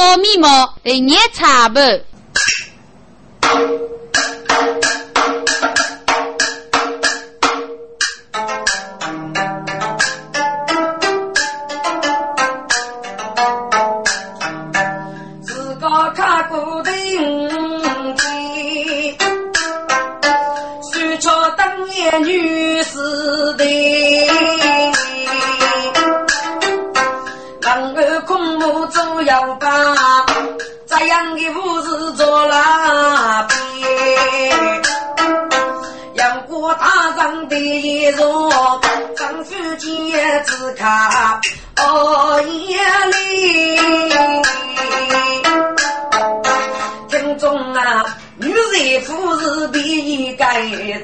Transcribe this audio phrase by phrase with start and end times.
[0.00, 0.48] 烧米毛
[0.82, 1.78] 来捏茶不？
[40.80, 41.38] 他
[41.76, 42.80] 哦眼
[43.10, 43.76] 里，
[47.10, 50.44] 听众啊，女人夫是比一个，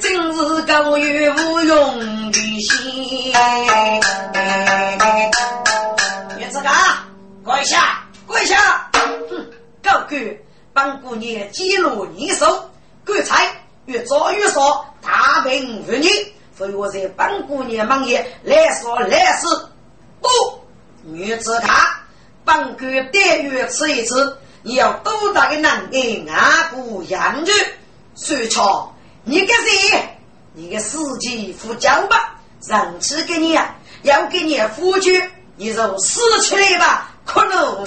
[0.00, 3.34] 真是高于无用的心。
[6.38, 7.04] 女子家，
[7.44, 8.90] 跪下，跪下！
[8.94, 9.46] 哼，
[9.82, 10.38] 高官
[10.72, 12.70] 帮姑娘记录你手，
[13.04, 13.46] 棺材
[13.84, 16.08] 越早越少，大病妇女。
[16.56, 19.46] 所以我在本姑娘忙也来说来事，
[20.22, 20.28] 不
[21.02, 22.02] 女子卡
[22.44, 26.70] 本官待遇吃一次，你要多大的能力啊？
[26.72, 27.52] 不养着，
[28.16, 28.90] 水桥，
[29.24, 30.18] 你个谁？
[30.54, 37.10] 你个司机副教吧，上次给你啊，要给你夫君，你就死去了吧？
[37.26, 37.84] 可能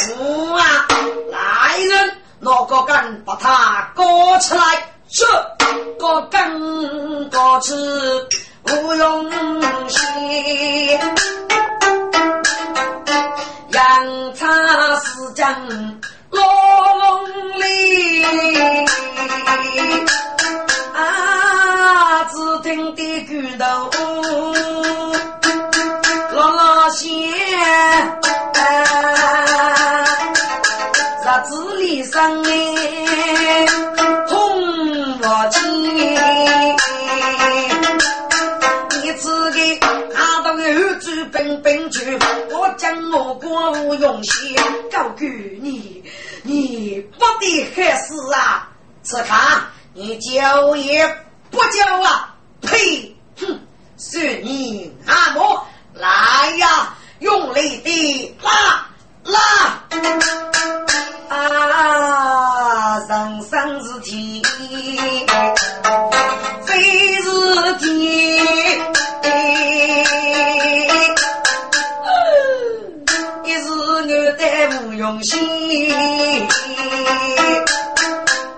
[0.55, 0.87] 啊，
[1.31, 4.03] 来人，拿个杆把他割
[4.39, 5.25] 起来，是
[5.97, 7.73] 割根割起。
[8.63, 9.31] 不用
[9.89, 10.99] 谢，
[13.71, 14.45] 杨叉
[15.01, 15.98] 是将。
[50.39, 51.05] 你叫也
[51.51, 52.33] 不叫啊！
[52.61, 53.13] 呸！
[53.41, 53.59] 哼！
[53.97, 55.61] 算你阿嬷
[55.93, 56.07] 来
[56.55, 58.87] 呀，用力的拉
[59.25, 59.37] 拉
[61.27, 62.99] 啊！
[62.99, 64.41] 人生是天，
[66.65, 67.29] 非是
[67.79, 67.89] 天。
[74.97, 75.89] 用心，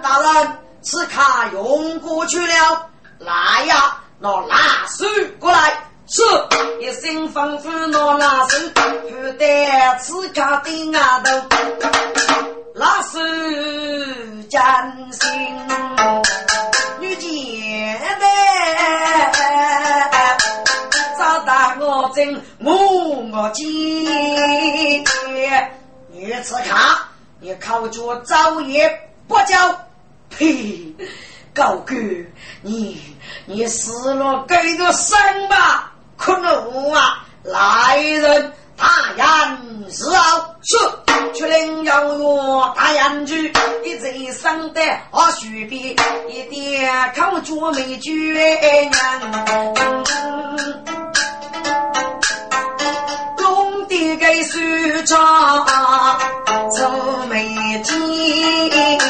[0.01, 5.07] 大人，此卡用过去了，来呀，拿蜡水
[5.39, 5.73] 过来。
[6.07, 6.21] 是，
[6.81, 9.69] 一声吩咐拿蜡水，不得
[9.99, 11.31] 此卡的牙头，
[12.73, 13.21] 蜡水
[14.49, 14.59] 真
[15.13, 15.29] 心，
[16.99, 18.27] 女简单，
[21.17, 22.75] 找到我真我
[23.31, 25.03] 我急。
[26.09, 27.07] 女子卡，
[27.39, 29.55] 你靠着早也不交，
[30.37, 30.95] 呸！
[31.53, 31.93] 高哥，
[32.61, 33.01] 你
[33.45, 35.17] 你死了给个生
[35.49, 35.91] 吧！
[36.15, 37.25] 可怒啊！
[37.43, 40.77] 来人，大人是好是，
[41.33, 43.51] 确定要我大人去，
[43.83, 44.81] 一贼生的
[45.11, 45.93] 啊许边，
[46.29, 48.91] 一点靠着没绝娘。
[53.93, 54.57] 一个手
[55.05, 55.17] 掌
[56.75, 56.89] 皱
[57.29, 57.37] 眉
[57.83, 57.93] 间，
[58.97, 59.00] 我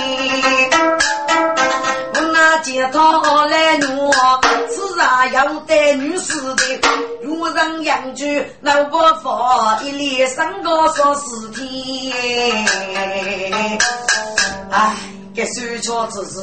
[2.81, 4.12] 那街头来弄，
[4.68, 6.81] 自然要带女士的，
[7.22, 8.25] 有人养猪，
[8.62, 9.30] 老伯父
[9.86, 12.66] 一连三个说四天。
[14.72, 14.97] 哎，
[15.36, 16.40] 这手镯只是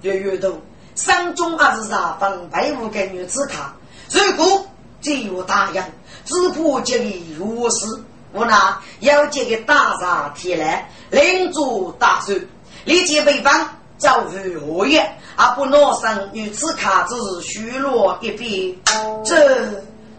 [0.00, 0.58] 月月多，
[0.94, 3.74] 山中还是啥分配五个女子卡，
[4.10, 4.66] 如果
[5.02, 5.84] 只有大洋。
[6.24, 7.84] 只怕这里如是，
[8.32, 12.32] 我那要这个大杀天来，领主大寿，
[12.86, 13.68] 立即北方
[14.02, 18.76] 遭遇恶业，而不拿上女子卡子虚落一边。
[19.24, 19.70] 这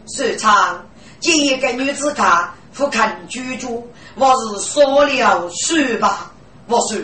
[0.07, 0.81] 说唱，
[1.19, 3.85] 这一个女子卡不看居住，
[4.15, 6.31] 我是说了算吧。
[6.68, 6.97] 我说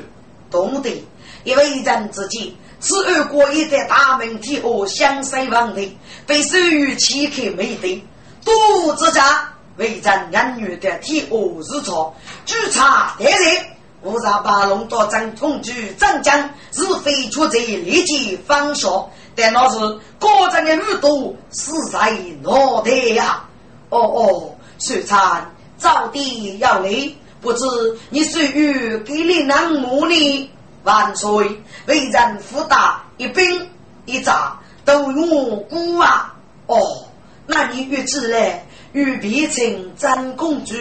[0.50, 1.06] 懂得，
[1.44, 2.50] 因为人之间，
[2.80, 8.02] 此二国一在大门体和相生王的，被授予岂可没得。
[8.46, 12.16] 都之家为咱人女的替我日错，
[12.46, 13.66] 举察得人，
[14.02, 18.88] 我让八龙到正统局镇江，是非出贼立即放下。
[19.36, 19.78] 但那是
[20.20, 22.12] 个人的耳朵死在
[22.42, 23.44] 脑袋呀！
[23.90, 27.12] 哦哦，虽然早地要来，
[27.42, 27.66] 不知
[28.10, 30.52] 你谁与给你南母呢？
[30.84, 31.62] 万岁！
[31.88, 33.68] 为人福大，一兵
[34.06, 36.34] 一扎都用孤啊！
[36.68, 37.06] 哦，
[37.46, 38.66] 那你预知嘞？
[38.92, 40.76] 与必请张公主、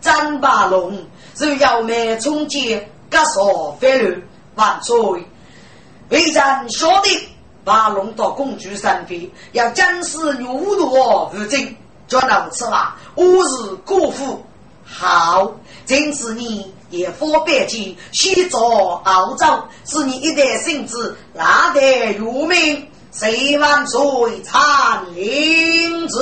[0.00, 0.98] 张八龙，
[1.40, 2.78] 是要灭冲击，
[3.08, 4.14] 各所飞流。
[4.56, 4.94] 万岁！
[6.10, 7.28] 为人晓得，
[7.64, 11.74] 把龙到公主身边，要将士入罗如今，
[12.06, 12.98] 就如此吧。
[13.14, 14.44] 吾日国父
[14.84, 15.50] 好，
[15.86, 19.46] 今次你也方便去西走澳洲，
[19.86, 22.86] 是你一代圣子，难得入名。
[23.12, 24.60] 谁万岁参
[25.14, 26.18] 领旨？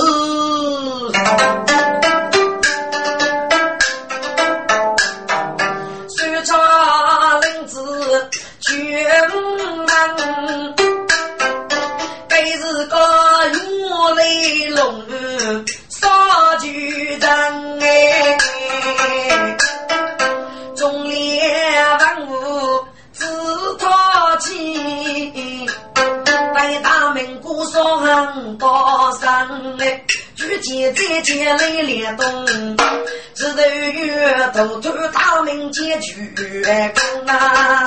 [16.59, 18.37] 杀巨人哎，
[20.77, 21.41] 中列
[22.01, 23.25] 万物自
[23.79, 25.67] 他起。
[26.55, 32.77] 在大明古上高山嘞，举剑再见雷连东，
[33.35, 36.35] 只头月头头大明剑举
[36.93, 37.85] 功啊！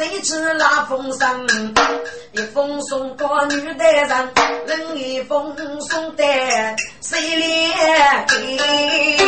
[0.00, 1.46] 谁知那风声？
[2.32, 4.32] 一封送过女的人，
[4.66, 6.24] 另一封送的
[7.02, 9.18] 谁连给？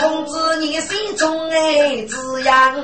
[0.00, 2.74] 通知你心中的滋养。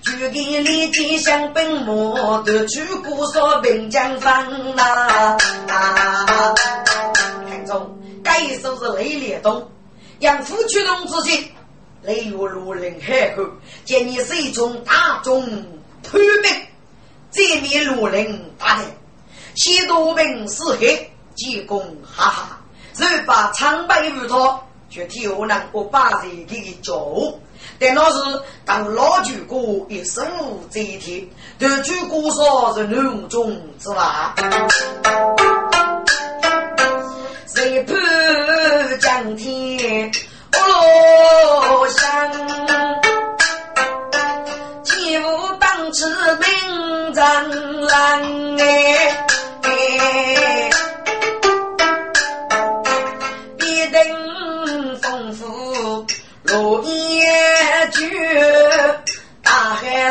[0.00, 5.36] 举给李金香本末，得去古说并江风呐。
[7.50, 9.70] 看中，该一首是雷烈东，
[10.20, 11.52] 养父驱动之际，
[12.00, 13.42] 雷月如人海口，
[13.84, 15.46] 见你是一种大众
[16.02, 16.66] 叛兵，
[17.30, 18.86] 这面路人大人，
[19.54, 22.60] 西多兵是黑，济公哈哈，
[22.96, 27.38] 若把长白乌托，却替我能我把人给救。
[27.80, 28.18] 但那是
[28.64, 30.26] 当老举国一生
[30.70, 31.28] 这一天，
[31.58, 34.32] 得举国说是浓中之外，
[37.54, 37.94] 谁怕
[39.00, 40.10] 江天
[40.52, 42.67] 我想，
[48.18, 49.28] 战狼哎。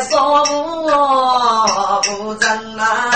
[0.10, 0.44] 少
[2.04, 3.12] 不争啊！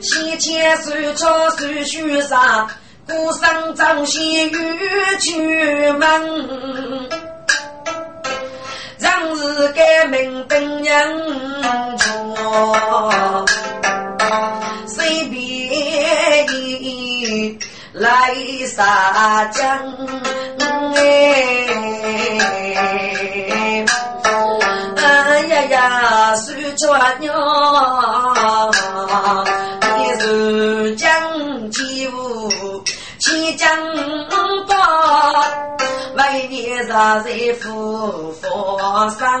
[0.00, 2.68] 先前手抄手续上，
[3.06, 7.08] 古上张先欲去门，
[9.08, 13.08] 当日改名本人错，
[14.86, 17.58] 随便你
[17.94, 18.34] 来
[18.66, 19.66] 撒江
[20.94, 21.64] 哎。
[25.48, 27.32] 呀呀，苏川娘，
[29.96, 31.08] 你是将
[31.70, 32.82] 起舞，
[33.18, 33.70] 起将
[34.68, 34.76] 把，
[36.18, 37.30] 为你杀在
[37.60, 39.40] 府房上，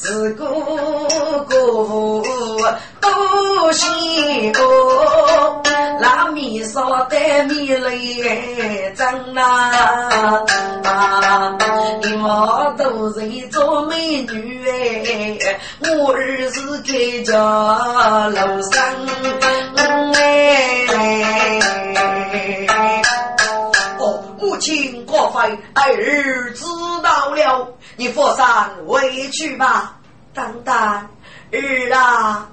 [0.00, 0.46] 是哥
[1.48, 2.22] 哥
[3.00, 4.60] 都辛苦，
[6.00, 7.18] 拉米烧的
[7.48, 7.90] 米来
[8.94, 9.42] 蒸呐，
[12.02, 17.34] 你们都是做美女哎，我儿子开家
[18.28, 18.78] 楼上
[25.30, 26.64] 亲过分，儿知
[27.02, 29.96] 道了，你佛山回去吧，
[30.34, 32.48] 等等儿啊。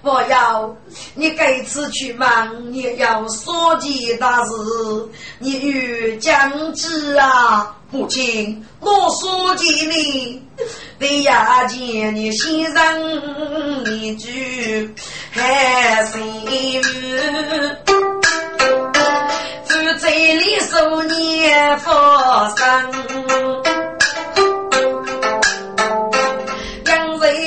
[0.00, 0.76] 我要
[1.14, 4.52] 你这次去忙，也要说几大事。
[5.40, 10.42] 你欲将之啊，母亲，我说几你，
[11.00, 14.94] 得呀见你先生一句
[15.32, 16.18] 还是
[19.68, 22.58] 负责里数年发生。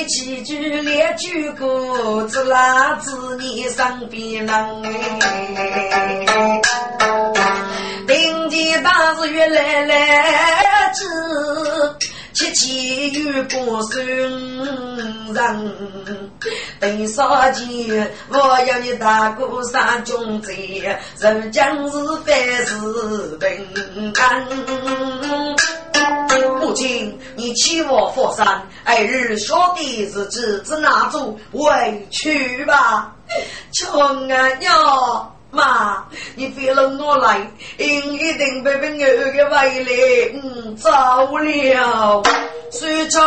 [0.08, 4.54] 几句两句歌，只拉子你身边人
[5.22, 6.60] 哎。
[8.06, 11.04] 顶天大日月来来去，
[12.42, 14.04] 七七与过生
[15.32, 15.72] 人。
[16.80, 20.82] 等少见，我要你大哥上军贼，
[21.20, 24.46] 人将是凡事平安。
[26.60, 33.14] 母亲，你欺我佛山，二日小弟日子只拿住回去吧。
[33.72, 36.02] 穷啊哟，妈，
[36.34, 38.00] 你别让我来，一
[38.32, 39.90] 定被被我给为了，
[40.42, 40.90] 嗯，走
[41.38, 42.22] 了。
[42.72, 43.20] 水茶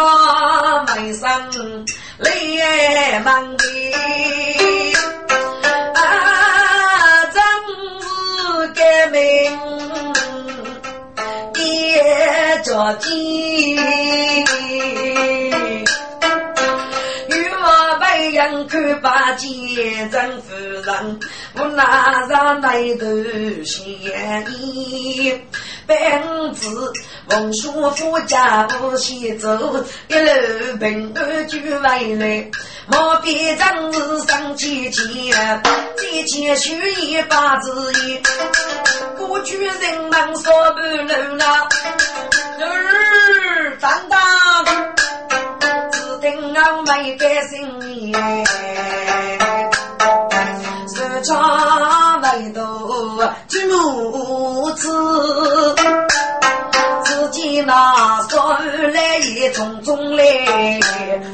[0.96, 1.86] 眉生
[2.18, 3.64] 泪满地，
[5.94, 7.44] 啊，真
[8.02, 8.08] 是
[8.74, 9.22] 革命
[11.54, 13.80] 也着急。
[18.32, 21.20] 人看八见真夫人，
[21.58, 23.06] 我拿上来头
[23.64, 25.42] 嫌疑。
[25.88, 26.92] 本子
[27.30, 32.50] 文书夫家不先走，一路平安就回来。
[32.88, 35.62] 莫比正是上几钱，
[35.98, 38.20] 几钱许一八字一。
[39.18, 39.76] 过去人
[40.10, 41.46] 们说不路那，
[42.66, 44.18] 儿长大。
[46.58, 48.12] 我没改心意，
[53.26, 55.76] 独举母子，
[57.04, 58.54] 自己那说
[58.94, 60.80] 来也匆匆来。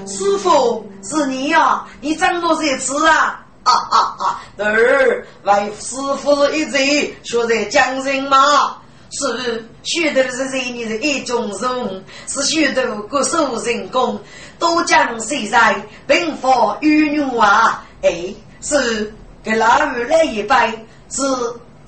[0.05, 1.83] 师傅是你呀？
[1.99, 3.43] 你怎么在此啊？
[3.63, 4.41] 啊啊啊！
[4.57, 8.77] 儿为师傅一嘴，学在江人嘛。
[9.11, 14.19] 是许多是人你的一种人，是许多各手人工。
[14.57, 15.75] 都将谁在
[16.07, 17.83] 兵法与女啊？
[18.03, 21.23] 哎，是给老二来一杯，是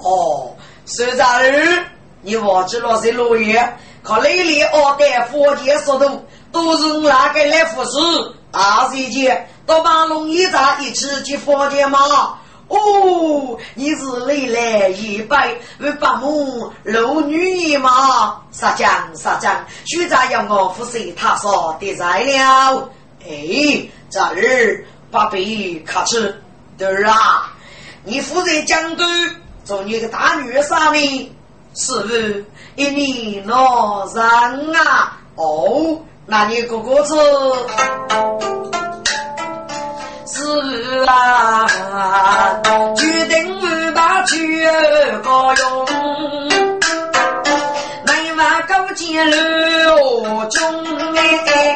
[0.04, 0.56] 哦。
[0.86, 1.86] 孙大儿，
[2.22, 7.90] 你忘记了是落叶，靠雷里二代佛前说的，都是哪个来服侍？
[8.52, 12.38] 二十节到马龙一站一起去佛前吗？
[12.68, 18.42] 哦，你是历来一拜为八母露女吗？
[18.52, 19.56] 杀将杀将，
[19.86, 22.90] 徐家要我服侍他说的材料。
[23.26, 26.42] 哎，这儿八辈卡吃
[26.78, 27.54] 对儿啊！
[28.04, 29.04] 你负责江都
[29.64, 31.32] 做你个大女婿呢？
[31.76, 32.14] 是不？
[32.76, 35.18] 一年老人啊！
[35.36, 37.16] 哦，那你哥哥子。
[40.28, 41.66] 是啊，
[42.96, 43.66] 决定不
[43.96, 44.36] 把酒
[45.24, 45.86] 高用，
[48.06, 51.76] 内外勾结六中哎。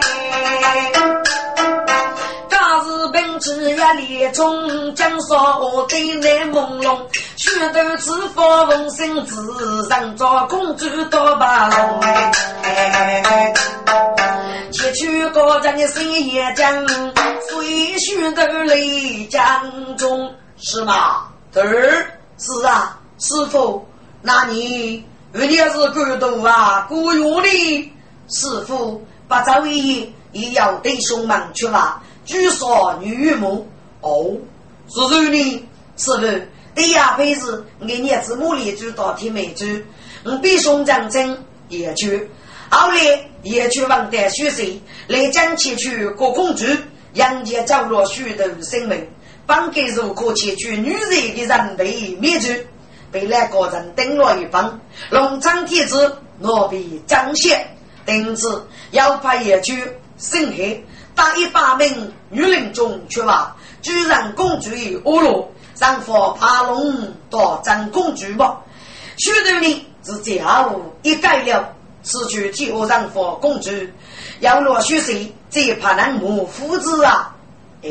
[3.68, 6.98] 本职压力中，江少我对来朦胧，
[7.36, 13.54] 许多次发风声自上找公主多把龙哎。
[14.72, 16.88] 前去高家的深夜江。
[17.50, 21.28] 水须都泪江中，是吗？
[21.54, 22.06] 儿
[22.38, 23.86] 是啊，师傅，
[24.22, 27.94] 那你人家是孤独啊，孤勇的
[28.30, 32.00] 师傅，把这位也要对兄们去了。
[32.28, 33.68] 据说女母
[34.02, 34.38] 哦，
[34.88, 35.68] 是谁呢？
[35.96, 36.22] 师傅，
[36.76, 39.66] 对呀，非是俺娘子母里就到天美珠，
[40.24, 41.36] 我比兄长真
[41.70, 42.30] 也去，
[42.70, 42.98] 后来
[43.42, 46.66] 也去问得学习，来将前去过公主。
[47.14, 49.08] 杨家走落许多生命，
[49.48, 52.64] 本该如可窃取女人的人被灭绝，
[53.12, 54.80] 被那个人登了一方。
[55.10, 57.66] 龙昌天子若被张显，
[58.06, 59.82] 定子要派一去
[60.20, 60.86] 审黑，
[61.18, 68.62] 打一百名女人中去吧，居然公主于恶落，让佛爬龙夺张公主吧。
[69.18, 73.72] 许多人是家务一改了，此去替我让佛公主。
[74.42, 75.34] 要落血谁？
[75.50, 77.34] 只怕那母夫子啊！
[77.82, 77.90] 哎，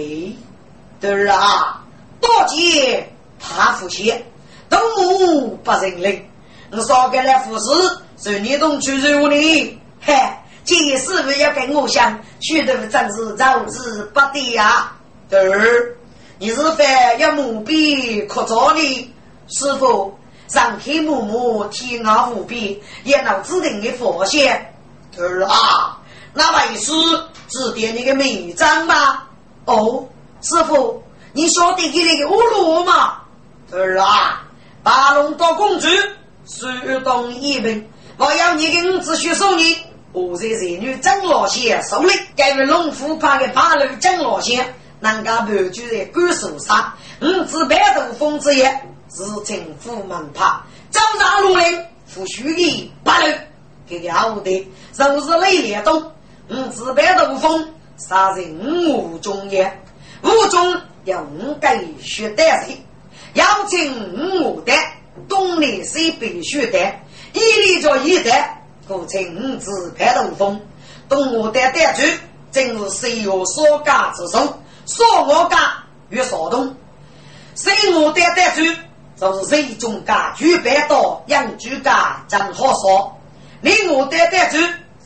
[1.01, 1.83] 对儿啊，
[2.21, 4.15] 多见怕夫妻，
[4.69, 6.25] 都母不认领。
[6.71, 9.79] 我少给来服侍，是你懂去如你？
[10.01, 10.15] 嘿，
[10.67, 12.19] 这是不要跟我想？
[12.41, 14.93] 许多真是早日不得呀！
[15.31, 15.97] 对儿，
[16.39, 16.85] 你是非
[17.19, 19.15] 要母笔刻着的？
[19.49, 20.13] 师傅，
[20.49, 24.75] 上天母母天老无边，也能指定你佛仙。
[25.15, 25.99] 对儿啊！
[26.35, 26.93] 那位师
[27.49, 29.23] 指点你个名章吗？
[29.67, 30.09] 哦，
[30.43, 31.01] 师傅，
[31.33, 33.19] 你晓得给那个乌罗吗？
[33.71, 34.43] 儿啊，
[34.83, 35.89] 八龙岛公主，
[36.45, 36.67] 苏
[37.05, 39.77] 东一门，我要你给五子学送你。
[40.17, 44.65] 我在这女张老仙手里，该为龙虎派的八路张老仙，
[45.01, 48.65] 人家盘踞在官手上，五子白头风之夜，
[49.15, 50.43] 是称虎门派，
[50.91, 53.27] 招上龙陵，扶虚的八路，
[53.87, 56.03] 给了我的，都是雷烈东。
[56.49, 57.69] 五自白头风，
[57.99, 59.71] 杀人五中也。
[60.23, 62.83] 五中要五改血胆谁？
[63.35, 64.73] 要请五五的
[65.29, 67.05] 东南西北血胆，
[67.35, 70.61] 一立着一代，故称五自白头风。
[71.09, 72.03] 东吴代代主，
[72.53, 75.57] 正是西岳所家之首，所我家
[76.11, 76.75] 与少东。
[77.55, 78.63] 西吴代代主，
[79.17, 83.13] 就是水中家举白刀，养猪家真好说。
[83.63, 84.59] 你我得得住，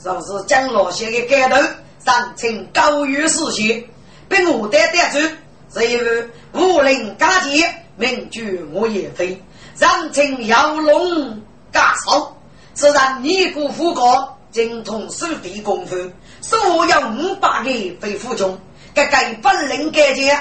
[0.04, 1.56] 就是江老先的盖头，
[2.04, 3.88] 上称高于世界，
[4.28, 5.34] 并我得得住，
[5.72, 9.40] 是因为武林家杰，名居我也非，
[9.76, 11.40] 上称妖龙
[11.72, 12.36] 家少。
[12.80, 15.94] 自然你古富高，精通手地功夫，
[16.40, 16.56] 手
[16.86, 17.70] 有五百个
[18.00, 18.58] 飞虎中，
[18.94, 20.34] 个个本领干杰，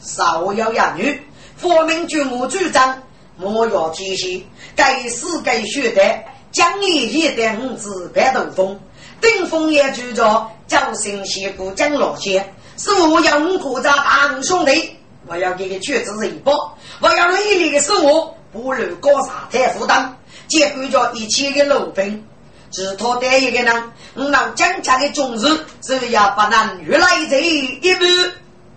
[0.00, 1.20] 少有养女，
[1.54, 2.98] 佛名君我主张。
[3.36, 4.42] 莫要提携，
[4.74, 6.02] 该死该学的，
[6.50, 8.80] 奖励一代五子白头风，
[9.20, 14.96] 顶峰也住着招生西谷江老仙，是我要五国家大兄弟，
[15.26, 20.16] 我要给个绝子一包，我要累累的生活，不如高山太负担，
[20.52, 22.22] 结果着一切的路兵，
[22.70, 28.04] 只托得一个人，我让江家的种子，只要不能越来这一步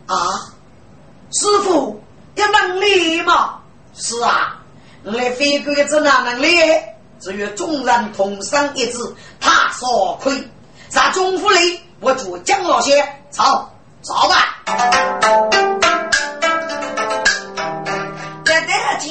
[0.06, 0.16] 啊，
[1.34, 2.02] 师傅
[2.36, 3.56] 有能力吗？
[3.94, 4.58] 是啊，
[5.04, 6.48] 我来飞过一只哪能力？
[7.20, 8.98] 只有众人同生一致，
[9.42, 10.42] 他所亏。
[10.88, 13.44] 在中府里，我祝江老先走
[14.02, 14.64] 走吧。
[18.46, 19.10] 在大街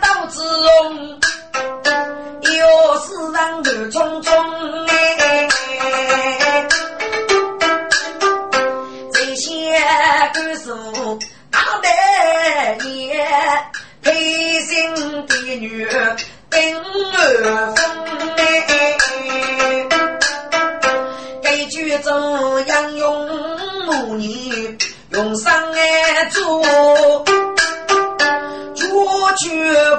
[0.00, 1.15] 道之中，有
[3.06, 4.28] 世人乱匆匆
[4.88, 5.48] 哎，
[9.12, 9.46] 这些
[10.34, 10.66] 歌手
[11.48, 11.88] 打得
[12.88, 13.24] 也。
[14.02, 14.12] 黑
[14.60, 14.76] 心
[15.26, 15.86] 的女
[16.50, 16.76] 兵
[17.12, 17.16] 儿
[17.76, 17.78] 风
[18.36, 18.42] 哎，
[21.42, 23.28] 该句中央用
[23.86, 24.76] 母女
[25.10, 26.62] 用上爱做，
[29.38, 29.46] 绝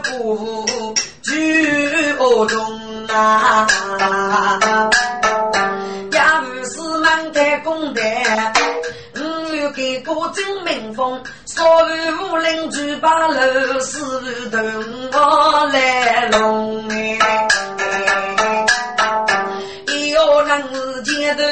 [0.03, 0.65] 不
[1.23, 3.67] 惧恶中啊，
[6.11, 8.01] 也不是满开公的。
[9.75, 14.57] 给个真民风，所有武林举把楼，四头
[15.13, 17.19] 我来龙哎，
[20.09, 20.63] 有人
[21.03, 21.43] 街头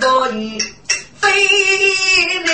[0.00, 0.60] 不一
[1.18, 1.28] 飞
[2.46, 2.48] 来，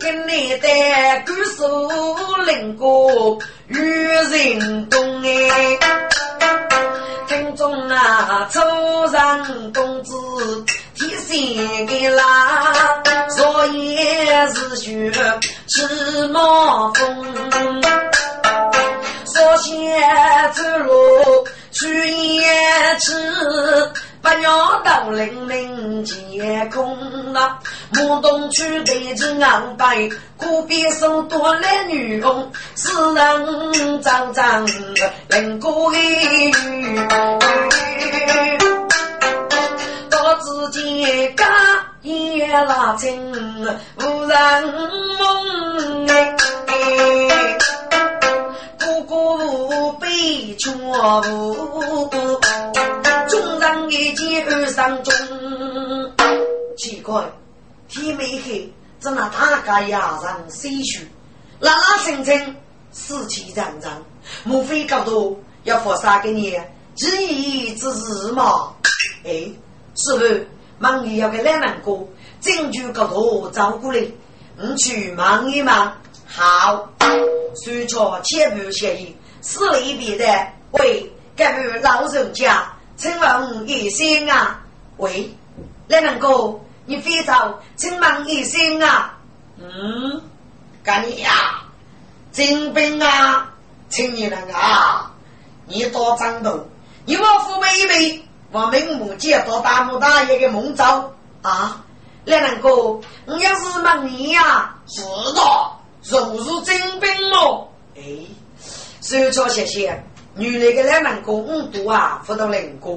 [0.00, 0.66] 跟你的
[1.24, 1.62] 歌手
[2.44, 3.38] 领过
[4.46, 5.76] 与人动哎，
[7.26, 8.60] 听众啊，初
[9.10, 10.14] 上公子。
[10.94, 12.22] 天给啦，
[13.28, 15.12] 昨夜是雪，
[15.66, 15.82] 起
[16.32, 17.82] 毛风。
[19.26, 20.00] 说些
[20.54, 22.44] 走路去夜
[23.00, 23.12] 吃，
[24.26, 27.58] 不要到零零皆空呐。
[27.92, 34.66] 莫东区对着昂白，古边手多来女工，世人张张
[35.28, 36.52] 人过雨。
[40.38, 41.46] 自己家
[42.02, 44.62] 也拉近，无人
[45.18, 46.36] 梦哎，
[48.76, 52.10] 哥哥悲却无，
[53.66, 55.12] 众人一见二上中。
[56.76, 57.24] 奇怪，
[57.88, 61.08] 天没黑，怎那大家呀上谁去？
[61.58, 62.54] 拉拉声声，
[62.92, 63.88] 死气攘攘，
[64.44, 65.12] 莫非搞到
[65.64, 66.56] 要佛杀给你？
[66.94, 68.72] 只一之日嘛？
[69.24, 69.50] 哎。
[69.96, 70.46] 是不？
[70.78, 72.06] 忙里要给两人过，
[72.40, 74.06] 证据高头找过来，
[74.58, 75.96] 你去忙一忙。
[76.26, 76.88] 好，
[77.64, 80.52] 说错千步协议，是里边的。
[80.72, 84.60] 喂，各位老人家，请问一声啊？
[84.96, 85.34] 喂，
[85.88, 89.18] 两人哥，你非常请问一声啊？
[89.58, 90.22] 嗯，
[90.82, 91.62] 干你呀？
[92.32, 93.52] 金兵啊，
[93.88, 95.10] 请你那个啊，
[95.66, 96.66] 你多张头，
[97.04, 98.22] 你我父辈一辈。
[98.52, 101.84] 我明目见到大木大爷的梦兆啊！
[102.24, 105.02] 两人哥，你要是问你呀，是
[105.34, 107.66] 的，如是真兵哦。
[107.96, 108.02] 哎，
[109.02, 110.02] 说错谢谢。
[110.36, 112.90] 女那个两人哥五度啊，不到零个。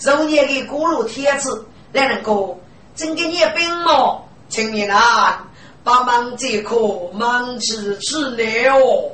[0.00, 2.56] 肉年的锅炉铁子，两人哥
[2.94, 5.48] 真给你兵哦，请你啊，
[5.82, 9.10] 帮忙解渴忙吃吃了哦。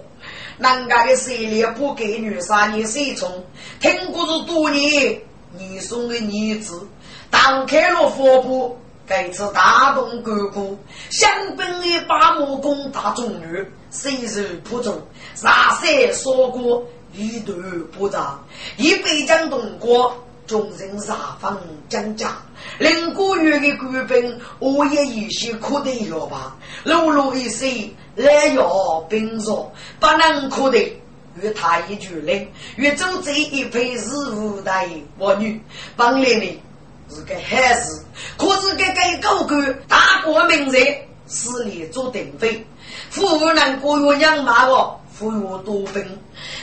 [0.59, 3.43] 南家的势力不给女杀你谁从？
[3.81, 5.21] 听故事多年。
[5.59, 6.87] 你送的女子
[7.29, 10.77] 打开了佛布，该次大动干戈，
[11.11, 15.01] 想本的把木攻打中女，身受不中，
[15.35, 17.59] 杀山说过一断
[17.93, 18.43] 不长，
[18.77, 22.37] 一杯将东过，众人杀方将家，
[22.79, 26.57] 领过月的官兵，我也有些苦得了吧？
[26.85, 27.69] 碌碌一声
[28.17, 30.97] 来要兵弱，不能可得。
[31.41, 32.47] 与他一句令，
[32.77, 35.63] 与周这一配是五代我女，
[35.97, 36.61] 本来呢
[37.09, 38.05] 是个汉子，
[38.37, 40.83] 可是个个高官大国名人，
[41.29, 42.67] 势力做定妃，
[43.11, 46.03] 夫人过月娘骂我，富我多病，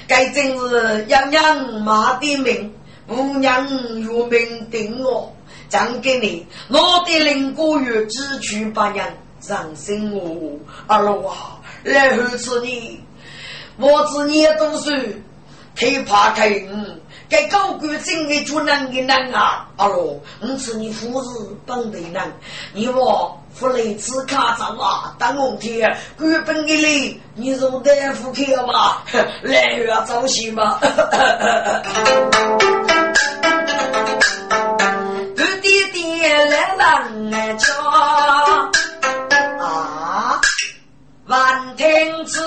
[0.07, 2.73] 该正是养娘妈的命，
[3.07, 3.69] 无娘
[4.01, 5.31] 有命定我，
[5.69, 9.07] 讲给你，我的灵过月只取八娘，
[9.39, 12.99] 伤心我，二老啊，来后此你，
[13.77, 15.21] 我知你也懂事，
[15.75, 16.99] 害怕开嗯。
[17.29, 19.67] 该高官真的就难的难啊！
[19.75, 22.31] 阿罗，我是你夫子本的难，
[22.73, 25.13] 你我夫来此卡上啊！
[25.19, 29.01] 当红天，官本的你，你从大夫去了吗？
[29.43, 30.79] 来月早些嘛！
[35.35, 37.89] 干爹爹来让俺瞧
[39.59, 40.39] 啊！
[41.25, 42.39] 万天子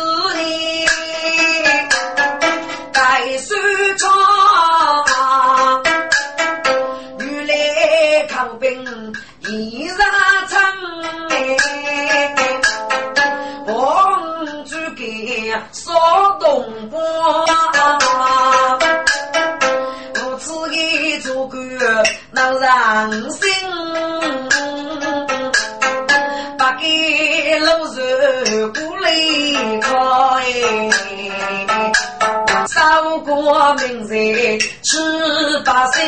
[16.39, 16.99] 东坡，
[20.15, 21.59] 如此一做官
[22.33, 23.49] 能让心，
[26.59, 29.07] 不给老人过来
[29.81, 29.89] 开，
[32.67, 32.77] 少
[33.21, 34.11] 过名财
[34.83, 34.89] 吃
[35.65, 35.99] 百姓，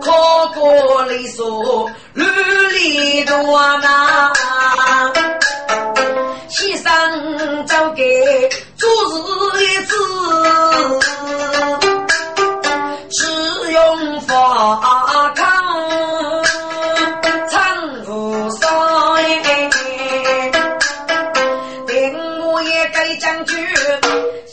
[0.00, 0.06] 考
[0.54, 3.36] 过里说履历多
[3.78, 3.88] 难。
[6.60, 9.94] 一生交给做事一子，
[13.10, 15.44] 只用法康
[17.48, 18.68] 参夫帅，
[21.86, 21.96] 定
[22.44, 23.56] 我也该将军，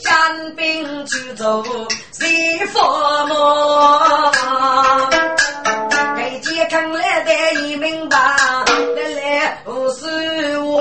[0.04, 1.64] 山兵去走
[2.14, 2.80] 谁父
[3.28, 3.34] 母？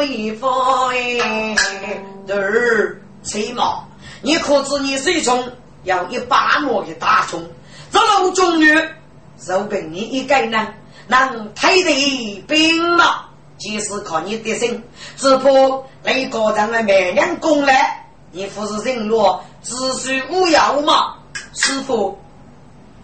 [0.07, 0.93] 一方。
[2.29, 3.87] 儿，崔毛，
[4.23, 5.53] 你可知你手中
[5.85, 7.43] 要一把磨的大葱？
[7.90, 8.75] 这老中女，
[9.38, 10.75] 就凭你一个人
[11.07, 13.27] 能推得兵马，
[13.59, 14.83] 即使靠你的心，
[15.17, 15.51] 只怕
[16.03, 21.17] 那个人的美人攻来，你不是人落，只需无药吗？
[21.55, 22.19] 师傅，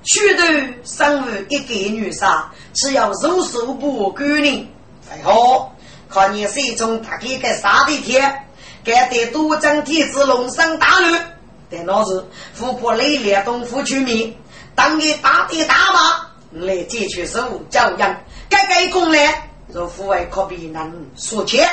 [0.02, 0.44] 许多
[0.82, 4.68] 生于一个女杀，只要肉手不干净，
[5.06, 5.74] 最好
[6.10, 8.46] 看你手中大概个啥的天。
[8.82, 11.36] 该得多张体子龙生大乱，
[11.70, 14.34] 但那是富婆累烈东府取名，
[14.74, 18.16] 当你大爹大妈来解决事务教养，
[18.48, 21.68] 该该功来，若父爱可比能说切，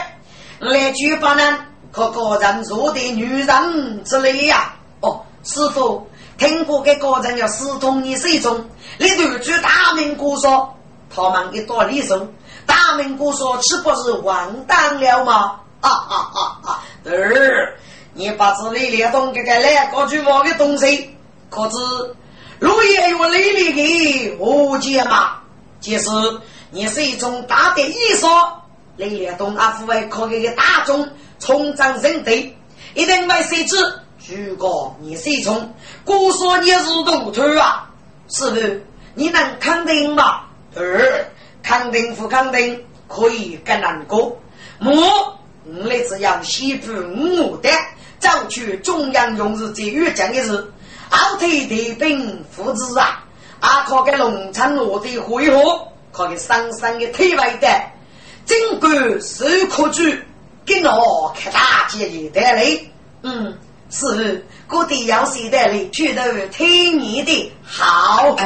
[0.60, 1.60] 来举办呢，
[1.94, 4.74] 可个人做的女人之类呀。
[5.00, 6.06] 哦，师傅，
[6.38, 10.76] 听过个个人要私通你手中，你对住大明姑说，
[11.10, 12.28] 他们一多礼数，
[12.68, 15.60] 大明姑说岂不是完蛋了吗？
[15.82, 16.60] 哈哈哈！
[16.62, 17.76] 哈儿，
[18.14, 21.16] 你把这里连东这个来过去挖的东西，
[21.50, 21.78] 可知
[22.60, 25.38] 路也有雷厉的何解吗？
[25.80, 26.10] 其实
[26.72, 28.28] 你是一种大的艺术，
[28.98, 31.08] 雷连东阿父为可给个大众
[31.40, 32.58] 充当人对，
[32.96, 34.00] 一定会设置。
[34.28, 37.88] 如果你是一种，姑说你是独头啊，
[38.28, 38.82] 是不？
[39.14, 40.42] 你能肯定吗？
[40.76, 41.26] 儿，
[41.68, 44.40] 肯定不肯定，可以更难过。
[44.80, 45.34] 我。
[45.70, 47.70] 我来只要西部五的，
[48.22, 50.72] 争取中央用日最越讲的是，
[51.10, 53.22] 后退的兵父子啊，
[53.60, 57.68] 阿靠给农村落的汇合，靠给上山的退位的，
[58.46, 60.04] 尽管受苦主，
[60.66, 62.80] 给我开大节的带来，
[63.24, 63.58] 嗯，
[63.90, 68.38] 是各地要谁带来，觉得听你的好。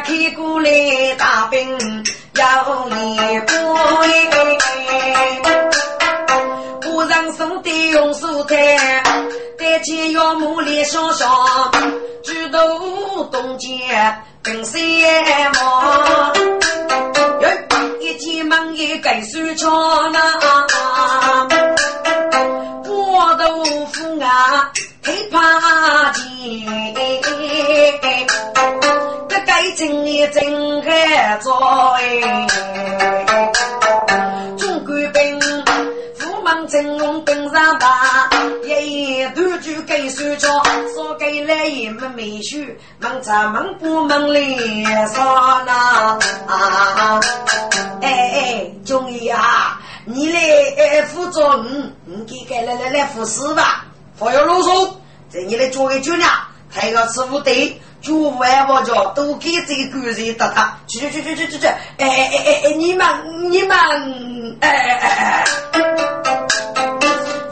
[0.00, 0.70] 开过来
[1.18, 2.96] 大兵要一
[3.40, 3.52] 归，
[6.82, 9.02] 古人送的用手台，
[9.58, 11.28] 带起要木里上上，
[12.24, 13.68] 举头东街
[14.42, 14.80] 跟山
[15.60, 16.32] 望，
[18.00, 19.70] 一进门一盖手枪
[20.12, 20.18] 呐，
[22.88, 24.72] 我豆腐啊。
[25.04, 25.51] 害怕
[29.62, 31.46] 该真也真害在。
[34.58, 35.40] 中国兵，
[36.18, 38.28] 虎门真龙登上吧，
[38.64, 40.48] 一言断句给说着，
[40.92, 42.58] 说给来也没没说，
[42.98, 46.18] 忙着忙不忙里上呐。
[48.00, 51.64] 哎哎，中医啊，你来辅助我，
[52.04, 53.84] 你给来来来服侍吧。
[54.18, 54.90] 不要啰嗦，
[55.30, 56.26] 在你的作为酒呢，
[56.68, 63.06] 还要吃不对，酒完我叫都给这个人打他，去去去去去去去，哎哎哎哎，你们
[63.50, 65.80] 你们，哎哎哎哎，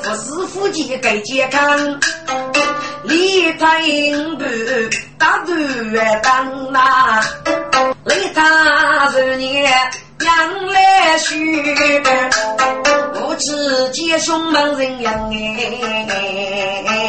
[0.03, 2.01] 不是夫妻该健康，
[3.05, 4.45] 离他应不
[5.17, 7.23] 打断当呐，
[8.05, 9.73] 离他十年
[10.21, 11.63] 养来许，
[13.15, 17.09] 我只见兄门人样哎。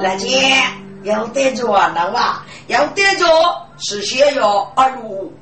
[0.00, 0.56] 来姐，
[1.02, 3.26] 要得着啊，那哇，要得着
[3.78, 5.32] 是些哟，哎呦，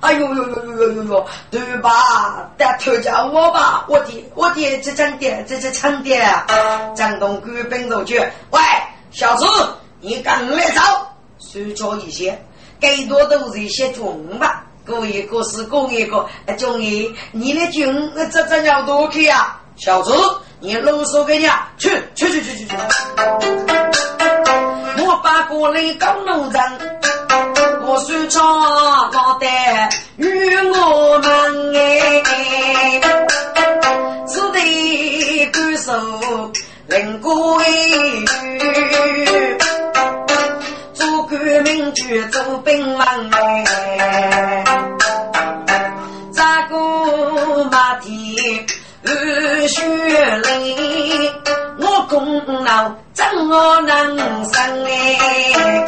[0.00, 2.48] 哎呦呦呦呦呦呦呦，对吧？
[2.56, 6.14] 得投叫我吧，我的我的这张的这这长的，
[6.94, 8.18] 张东官本入去，
[8.50, 8.60] 喂，
[9.10, 9.46] 小子，
[10.00, 10.80] 你赶来走，
[11.40, 12.38] 睡着一些，
[12.78, 16.26] 该多都是一些中吧，过一个是过一个，
[16.58, 20.12] 中医，你的军这这要多去呀，小子。
[20.58, 21.70] 你啰嗦给你啊！
[21.76, 24.15] 去去去去去去！
[25.06, 26.62] 我把过来搞农人，
[27.86, 28.42] 我说唱
[29.12, 29.46] 老的
[30.16, 31.80] 与我们哎，
[34.26, 35.92] 只得感受
[36.88, 37.60] 人过
[40.92, 44.55] 做革命去做兵王哎，
[53.26, 54.16] 劳怎么能
[54.52, 55.84] 生哎？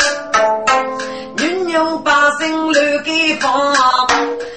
[1.37, 3.75] 女牛把心留给方，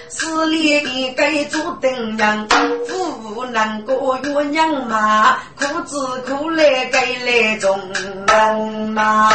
[0.10, 2.48] 死里一个做定人，
[2.88, 9.30] 夫难过月娘嘛，苦子苦来给来中人嘛。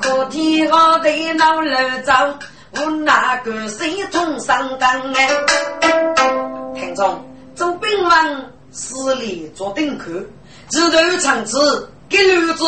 [0.00, 1.70] 可天我得闹路
[2.04, 2.12] 走。
[2.76, 5.28] 我那个谁从上岗哎？
[6.74, 7.24] 听众，
[7.54, 8.10] 做兵王
[8.74, 10.04] 死里做丁口，
[10.68, 12.64] 直头长子给儿子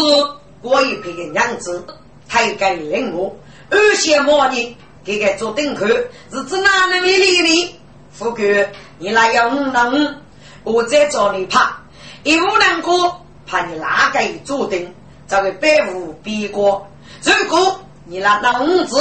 [0.62, 1.84] 过一辈的娘子，
[2.28, 3.36] 太敢领我，
[3.68, 4.76] 二些毛呢？
[5.04, 7.74] 给个做丁口，日子哪能为理你？
[8.12, 10.16] 富贵，你那要五能，
[10.62, 11.76] 我在找你怕，
[12.22, 14.94] 一无能过，怕你哪个做丁，
[15.26, 16.86] 这个百无必过。
[17.22, 18.96] 如果你那那五子。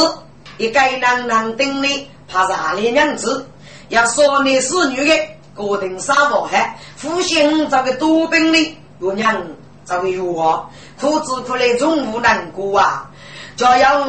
[0.58, 3.46] 一个男男丁的，怕是阿里娘子，
[3.90, 5.14] 要说你是女的，
[5.56, 9.42] 固定沙漠海，父亲这个多兵的，我娘
[9.86, 10.66] 这个有啊，
[11.00, 13.10] 苦子苦来终无难过啊，
[13.56, 14.06] 就要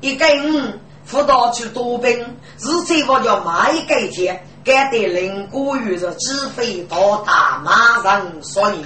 [0.00, 2.18] 一个人辅导去多兵，
[2.58, 8.84] 日最我叫买一个钱，该得领过于是指挥到大马上说你。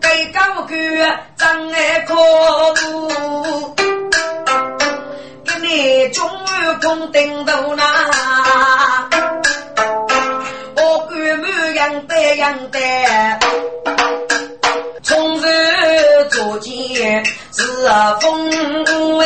[0.00, 2.14] 给高官张爱可
[2.74, 3.74] 不，
[5.64, 6.46] 你中午
[6.82, 7.82] 空顶头呐，
[10.76, 12.78] 我官满样的样的，
[15.02, 17.62] 从日做见是
[18.20, 18.50] 风
[19.20, 19.24] 哎。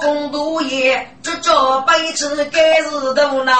[0.00, 3.52] 公都爷，这这辈子该是头呐！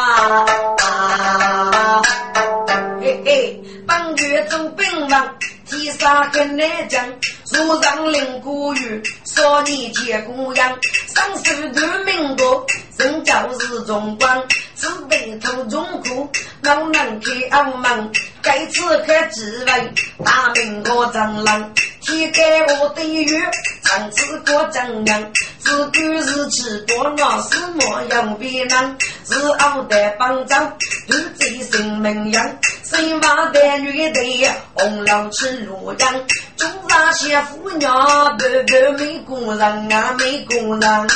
[3.01, 5.35] 嘿嘿，本月做兵王，
[5.69, 7.05] 天上跟来讲，
[7.45, 10.79] 树上领古语，少年见姑娘，
[11.15, 14.43] 上书读民国，人教是中官，
[14.75, 16.31] 只被土中苦，
[16.63, 21.73] 老能开昂门，该此可自问，大明国长郎。
[22.11, 22.43] 你给
[22.81, 23.39] 我的月，
[23.83, 30.75] 长子过正娘，自古是吃多老是莫养别人，是后代帮长，
[31.07, 32.59] 独自生名扬，
[32.91, 37.95] 生娃的女的红楼吃洛阳，中上些妇娘，
[38.39, 41.09] 白白美姑人啊美姑人，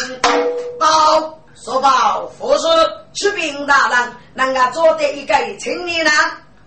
[0.78, 2.68] 报说报，父是
[3.14, 6.12] 启禀大人，能够做得一个青年人，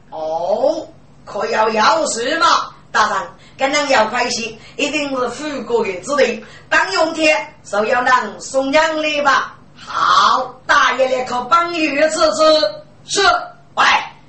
[0.10, 0.88] 哦，
[1.24, 3.18] 可要要事吗，大人？
[3.58, 6.44] 跟人要关系，一定是富国的子弟。
[6.68, 9.56] 当用天，就要能送养礼吧。
[9.78, 12.41] 好，大爷来口帮玉吃吃。
[13.06, 13.22] 是，
[13.76, 13.86] 喂，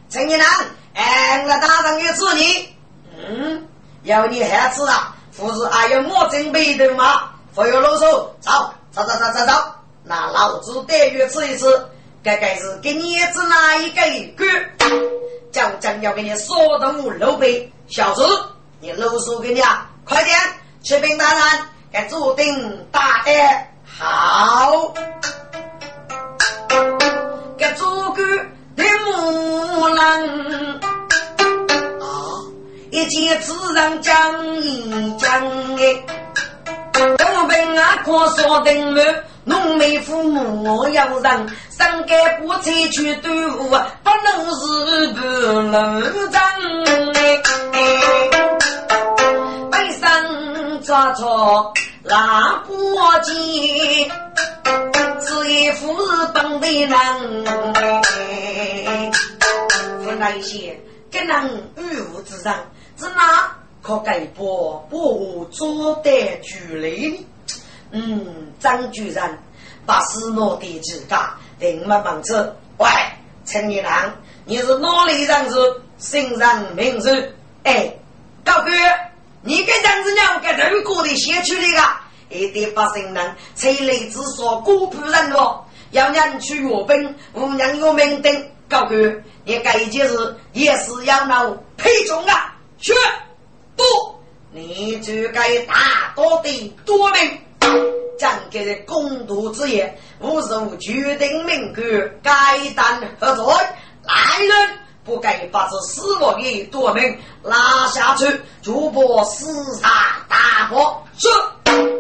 [0.09, 0.49] 陈一郎，
[0.95, 2.77] 哎，我大人也吃你。
[3.16, 3.66] 嗯，
[4.05, 5.14] 要你孩子啊？
[5.37, 7.31] 不是还有我准备的吗？
[7.55, 8.01] 不要啰嗦，
[8.40, 8.51] 走，
[8.92, 9.53] 走走走走走，
[10.05, 11.66] 那老子带月吃一吃。
[12.23, 14.03] 该该是给你子哪一个
[14.37, 14.45] 哥？
[15.53, 18.23] 就将要给你说动六倍，小子。
[18.81, 19.88] 你啰嗦给你啊！
[20.05, 20.38] 快点，
[20.83, 21.42] 启禀大人，
[21.90, 23.33] 给注定大的
[23.85, 24.92] 好，
[27.57, 28.23] 给做个
[28.77, 30.29] 的木兰
[32.01, 32.05] 啊！
[32.91, 35.31] 一见自然讲一讲
[35.79, 36.05] 哎，
[37.17, 39.03] 都凭啊可说定了，
[39.45, 43.71] 农民父母我要让，上干部采取队伍，
[44.03, 45.21] 不能是不
[45.62, 46.43] 能长。
[49.71, 51.25] 背上抓着
[52.05, 52.75] 拉簸
[53.23, 54.11] 箕，
[55.21, 55.95] 是一副
[56.33, 56.97] 本的人。
[60.18, 60.79] 那些
[61.11, 62.55] 更能雨雾之上，
[62.96, 67.26] 只那可改播不做得距离。
[67.92, 69.42] 嗯，张居然
[69.87, 72.55] 把斯诺的指甲定了棒子。
[72.79, 72.88] 喂，
[73.44, 74.12] 陈一郎，
[74.44, 75.57] 你是哪里人士？
[75.98, 77.35] 姓上名字？
[77.62, 77.94] 哎，
[78.44, 78.70] 高哥，
[79.42, 81.83] 你跟张子娘跟头过的先去那个，
[82.29, 85.62] 一定把姓人催泪之说古朴人哦。
[85.92, 88.50] 要让去阅兵，无娘有名灯。
[88.68, 88.94] 高哥，
[89.44, 92.55] 你该一件事也是要闹配重啊！
[92.79, 92.92] 去，
[93.76, 93.87] 多，
[94.52, 97.40] 你就该大多的多名。
[98.18, 101.83] 讲给的公道之言，无受决定命格，
[102.22, 102.33] 该
[102.74, 103.44] 当何罪？
[104.02, 108.24] 来人，不该把这死亡的夺命拉下去，
[108.62, 111.07] 就把厮杀大破。
[111.18, 111.29] 是，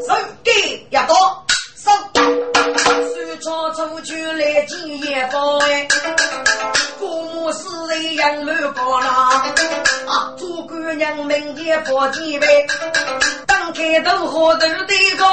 [0.06, 1.14] 手给要多，
[1.76, 1.90] 手。
[3.40, 5.86] 手抄出去来几夜风哎，
[6.98, 9.44] 父母死人养儿高啦，
[10.06, 12.66] 啊，做官娘们也发几辈。
[13.74, 15.26] 开都好都得高，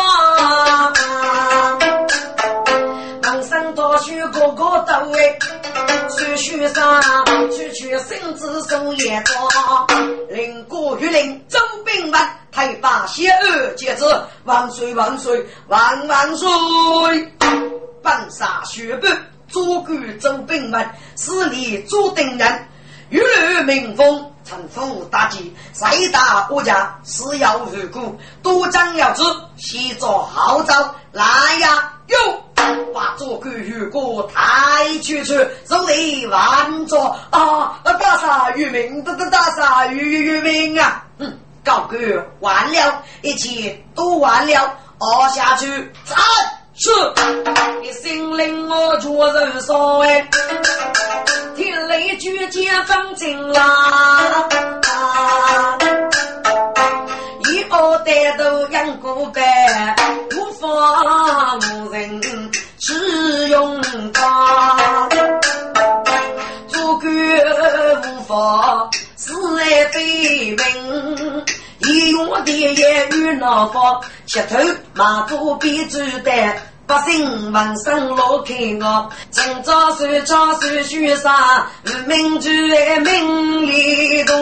[3.75, 5.37] 大树个个都哎，
[6.07, 7.01] 树树上
[7.49, 9.87] 处处生子送烟花，
[10.29, 14.05] 林过玉林周兵们，太把邪恶节制，
[14.43, 16.47] 万岁万岁万万岁！
[18.03, 22.67] 半杀血本，左管周兵们，势力左定人，
[23.09, 24.29] 玉律民风。
[24.45, 29.23] 臣服大计，谁打国家是要入股，多张要子，
[29.55, 31.23] 先做号召，来
[31.61, 31.92] 呀！
[33.93, 37.79] 哟，把左官如果太去去，手里万座啊！
[37.83, 41.03] 大厦于民，大大大杀于于民啊！
[41.19, 42.01] 嗯，高官
[42.39, 45.67] 完了，一切都完了，熬下去，
[46.05, 46.17] 战！
[46.75, 46.89] 是，
[47.81, 50.27] 你心灵我做人少哎，
[51.55, 54.47] 听雷举剑放进啦，
[57.51, 59.95] 一二带头养过白，
[60.35, 60.67] 无法
[61.57, 62.19] 无人
[62.85, 65.07] 使用它，
[66.67, 67.09] 做官
[68.01, 71.45] 无法是爱非命。
[71.79, 74.57] 一用的言语闹发，切头
[74.93, 81.65] 马祖比主担，百姓闻声老开我，今朝手抄手续上，
[82.05, 84.35] 民主的名利多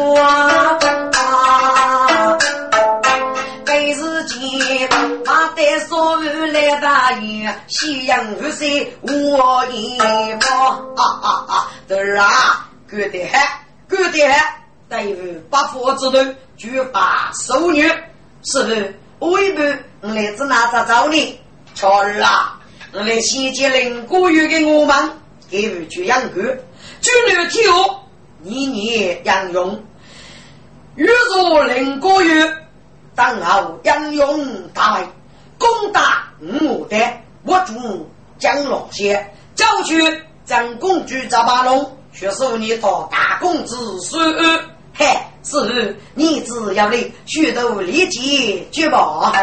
[3.61, 3.65] 啊！
[3.65, 4.89] 每日见
[5.25, 11.71] 马带所有来大爷，夕阳如水我一方啊啊啊！
[11.87, 13.39] 得啊，good 的很
[13.87, 14.43] ，good 的很。
[14.89, 17.87] 对于八佛之徒，举法受虐，
[18.43, 19.31] 是不？
[19.31, 19.61] 为不？
[20.01, 21.39] 我来自哪吒找你？
[21.75, 22.59] 巧儿啊！
[22.93, 24.95] 我来先接领过月的我们，
[25.49, 27.95] 给予去养狗，军略体务，
[28.41, 29.81] 年年养用。
[30.95, 32.53] 遇若领过月，
[33.15, 35.07] 当后养用大位，
[35.57, 44.35] 攻打五代，我主江龙县，郊区张公主赵八龙，却是你到大公子孙。
[44.93, 45.05] 嘿，
[45.43, 49.33] 是你只要你许多立即举报，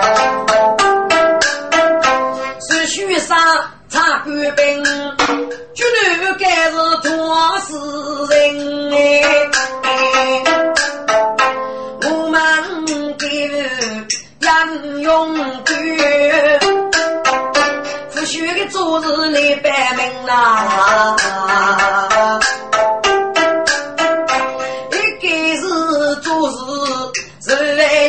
[2.68, 3.38] 是许上
[3.88, 4.84] 查官兵，
[5.74, 9.67] 绝对该是做事人哎。
[18.88, 20.32] 做事来办明呐。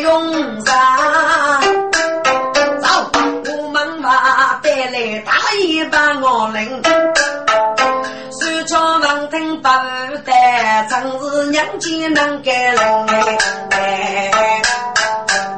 [0.01, 0.73] 用上，
[2.81, 2.87] 走，
[3.45, 6.81] 我们马带来大一把我领，
[8.31, 10.31] 手敲门听不得，
[10.89, 12.79] 真是娘家能干人
[13.71, 14.31] 哎！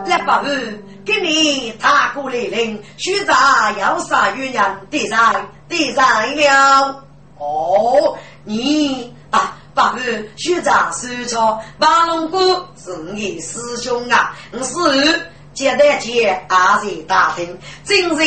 [0.08, 3.36] 来把子给你踏过来领，学长
[3.80, 5.18] 要杀女人，得在
[5.68, 7.04] 得在了。
[7.38, 9.58] 哦，你啊。
[9.74, 14.36] 八日学长收操，八龙哥是你师兄啊！
[14.52, 18.26] 我是接待姐阿在打听，正在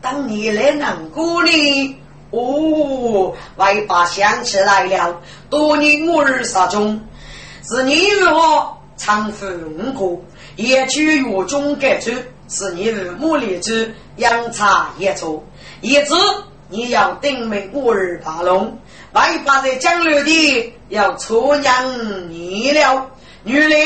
[0.00, 2.00] 等你来能过呢。
[2.30, 5.20] 哦，外爸想起来了，
[5.50, 7.04] 多年我儿杀中，
[7.68, 10.16] 是你与我常分过，
[10.56, 12.10] 也去月中改走，
[12.48, 15.44] 是你与茉莉子阳差也错。
[15.80, 16.14] 一直
[16.68, 18.78] 你要定名五儿大龙，
[19.12, 23.10] 外八在江流的要出娘你了，
[23.42, 23.76] 女的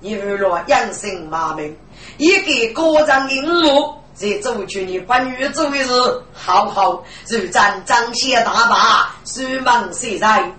[0.00, 1.76] 你娱乐养生马命，
[2.18, 5.90] 一个歌唱的五在走去你把女走的是
[6.32, 10.52] 好好如咱张显大把，书忙谁在？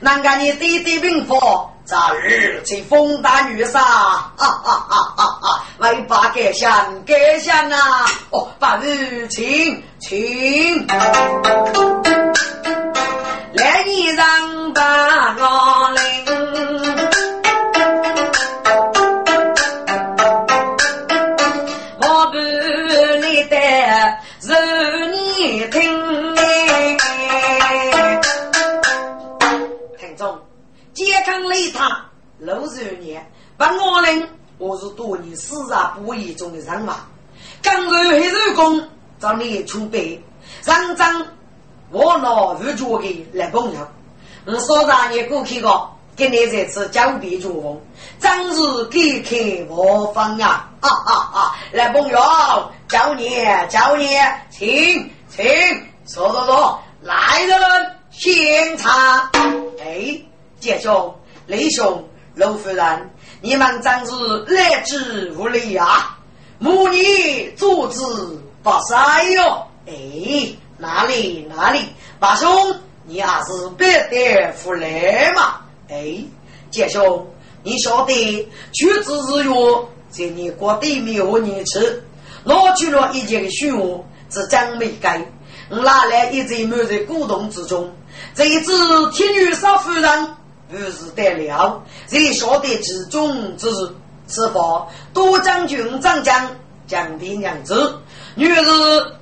[0.00, 1.34] 难干你弟弟兵法。
[1.88, 5.64] 早日起风大雨沙，啊啊啊啊啊！
[5.78, 8.04] 为把盖香盖香啊！
[8.28, 10.86] 哦，把日晴晴，
[13.54, 14.82] 来一让把
[15.38, 15.77] 我
[34.78, 36.96] 是多年死而不义中的人马，
[37.62, 38.82] 刚柔黑手工
[39.20, 40.22] 找你出备，
[40.64, 41.26] 认真
[41.90, 43.86] 我老不觉的来朋友，
[44.46, 47.80] 我说让你过去个，跟你这次交臂作风，
[48.20, 50.68] 真是给开我方呀！
[50.80, 51.56] 啊啊啊！
[51.72, 52.18] 来朋友，
[52.88, 53.28] 叫你
[53.68, 54.06] 叫你，
[54.50, 55.44] 请请，
[56.06, 59.30] 说说说，来人现场，
[59.80, 60.22] 哎。
[60.60, 61.14] 杰兄、
[61.46, 62.04] 雷兄、
[62.34, 63.10] 陆夫人，
[63.40, 64.12] 你们真是
[64.48, 66.18] 来之无礼啊！
[66.58, 68.00] 母女阻止
[68.64, 69.64] 不杀哟！
[69.86, 69.94] 哎，
[70.76, 71.84] 哪里哪里，
[72.18, 72.74] 八兄，
[73.04, 75.60] 你还是别得福来嘛！
[75.88, 76.16] 哎，
[76.68, 77.24] 杰兄，
[77.62, 79.54] 你晓得取之日月
[80.10, 82.02] 在你国地没有你吃，
[82.42, 85.24] 拿去了一件虚物，是真没该。
[85.70, 87.88] 我拿来一直埋在古董之中，
[88.34, 88.72] 这一只
[89.12, 90.34] 天女少夫人。
[90.68, 93.94] 不是得了，谁晓得其中之事？
[94.30, 96.50] 是否多将军长将
[96.86, 97.98] 将的娘子？
[98.34, 98.62] 女儿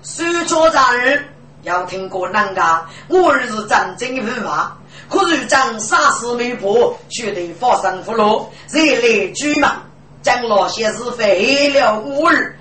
[0.03, 1.25] 苏绰长儿
[1.63, 2.87] 要听过哪个？
[3.09, 4.77] 我儿是战争的驸马，
[5.09, 9.83] 可是将杀死媒婆，须得发生俘虏，谁来举嘛？
[10.23, 12.59] 将那些是废了我儿，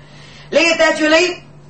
[0.50, 1.20] 来得就来，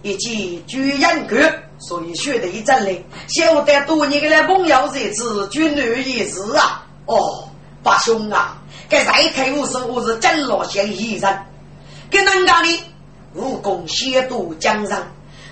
[0.03, 1.37] 一起举杨格，
[1.79, 6.86] 所以学得一阵来，晓得多年的来朋友这次军旅一事啊！
[7.07, 7.49] 哦，
[7.83, 11.47] 八兄啊，该再开武师，我是真罗县医人，
[12.11, 12.85] 跟人家的
[13.35, 15.03] 武功险渡江上，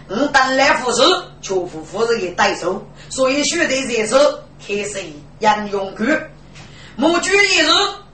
[0.08, 1.02] 我当来服侍，
[1.40, 5.00] 却服夫人的代手，所以学得这次开始
[5.38, 6.20] 杨勇举，
[6.96, 7.68] 母举一日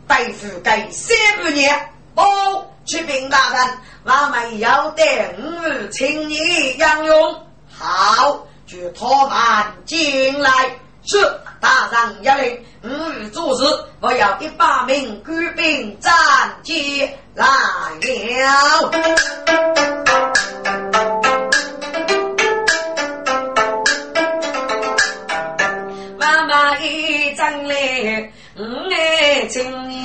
[0.07, 1.88] 代夫该三百年。
[2.16, 5.07] 哦，启禀大人，我们要等
[5.38, 7.34] 五请你杨勇，
[7.70, 10.51] 好，就他们进来。
[11.03, 11.17] 是
[11.61, 13.65] 大人要令，吾做事，
[14.01, 16.13] 我要一百名官兵站
[16.63, 18.91] 起来了。
[26.19, 30.01] 妈妈一张脸，五爱情年。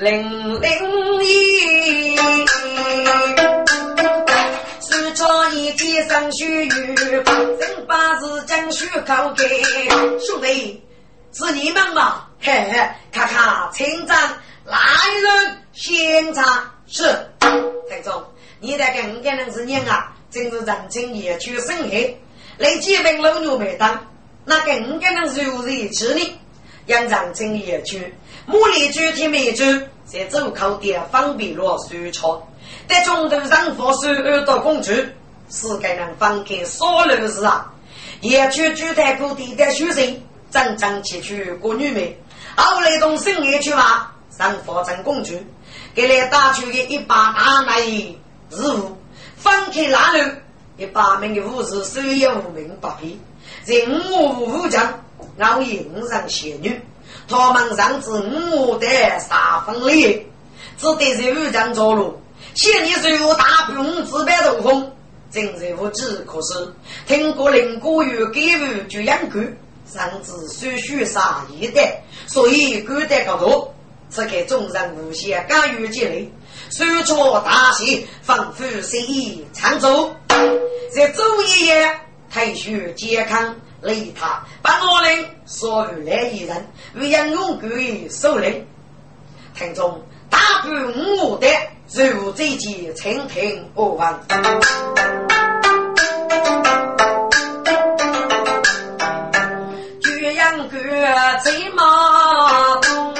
[0.00, 0.89] 零零
[5.80, 9.62] 天上学语，真把是讲学考给
[10.20, 10.84] 兄弟，
[11.32, 12.26] 是你们吗？
[12.38, 14.14] 嘿嘿，看看村长
[14.66, 14.76] 来
[15.22, 17.02] 人现场是
[17.88, 18.22] 台中，
[18.60, 22.22] 你得跟五个人是娘啊，真是人情也去生黑，
[22.58, 24.06] 来几瓶老牛没当，
[24.44, 26.38] 那跟五个人是有人吃呢，
[26.84, 28.14] 让人情也去。
[28.44, 29.64] 木里具体没住，
[30.04, 32.42] 在走口店方便落水车，
[32.86, 34.92] 在中途上佛水耳朵公主，
[35.50, 37.66] 是该能放开所有事啊！
[38.20, 42.16] 也去聚泰古地的学生，真正去去过女美，
[42.56, 45.34] 后来同生也去嘛，上佛成公主，
[45.94, 47.80] 给来打去的一把大来
[48.50, 48.96] 日务，
[49.36, 50.22] 放开拉路，
[50.76, 53.18] 一百名的武士手也无名不平，
[53.64, 55.02] 人物武将，
[55.40, 56.80] 熬夜五人仙女。
[57.28, 58.86] 他们上至五的
[59.18, 60.26] 三分里，
[60.78, 62.20] 只得在武将着陆。
[62.54, 64.92] 现你随我大兵自摆斗风，
[65.30, 66.18] 正在无止。
[66.26, 66.72] 可是
[67.06, 69.38] 听过林国玉给予就养狗，
[69.86, 73.74] 上至手续杀一代，所以狗得高多。
[74.08, 76.30] 此刻众人无限甘于积累，
[76.70, 80.14] 手抄大戏，仿佛随意唱奏。
[80.92, 83.54] 在昼夜太虚健康。
[83.82, 86.66] 雷他把我领所有来一人
[86.96, 88.62] 为杨勇举首领，
[89.54, 89.98] 听众
[90.30, 90.68] 大不
[91.26, 91.46] 我的，
[91.92, 94.20] 如醉件蜻蜓恶王。
[100.20, 100.78] 岳阳哥
[101.42, 101.82] 贼马
[102.82, 103.14] 东，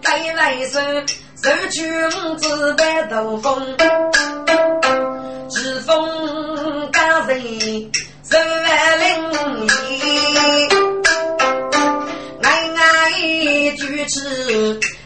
[0.00, 0.78] 该来是
[1.42, 3.76] 守军子白头风。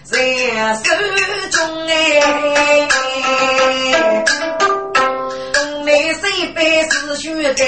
[0.03, 0.16] 在
[0.74, 0.90] 手
[1.51, 1.90] 中哎，
[5.84, 7.66] 内心百思血干，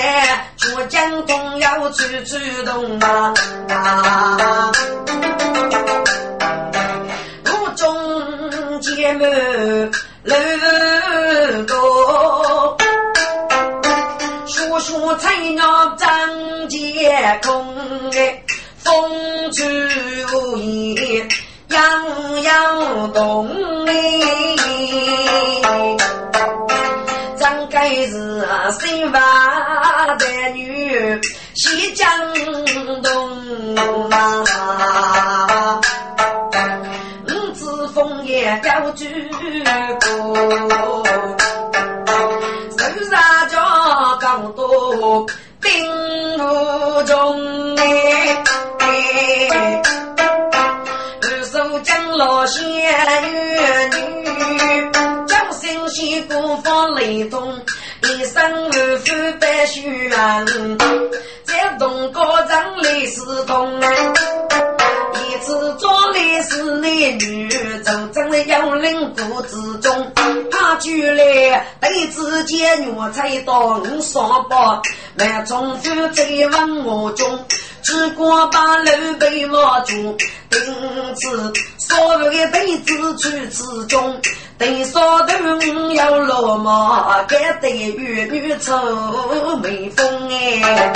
[0.56, 3.34] 却将痛要处处动啊。
[8.80, 9.26] 姐妹
[10.22, 10.34] 乐
[11.66, 12.76] 多，
[14.46, 16.08] 叔叔菜鸟张
[16.68, 17.66] 杰空
[18.12, 18.42] 哎，
[18.78, 19.66] 风吹，
[22.48, 23.46] 样样动
[23.86, 23.92] 哎，
[27.36, 28.48] 张盖是
[28.80, 29.20] 新娃
[30.18, 31.20] 的女，
[31.54, 32.08] 西江
[33.02, 34.44] 东啊。
[38.62, 39.28] 高举
[40.00, 40.06] 过，
[42.70, 42.78] 手
[43.10, 43.58] 上叫
[44.20, 45.26] 高多
[45.60, 45.68] 兵
[46.38, 47.82] 无中哎，
[52.18, 52.74] 老仙女，
[55.28, 57.62] 将神仙孤芳雷中，
[58.02, 60.44] 一生二夫百须安，
[61.44, 63.80] 在东高长泪似痛
[65.14, 67.48] 一次做的是男女，
[67.84, 70.12] 真正的幽灵谷之中，
[70.68, 74.82] 他居来对自己虐菜刀五双把，
[75.14, 77.42] 满重复追问我中，
[77.82, 84.20] 只管把路被我住，因此所有的对子去之中，
[84.58, 85.34] 对少头
[85.94, 90.92] 有落寞，该对玉女愁眉峰哎。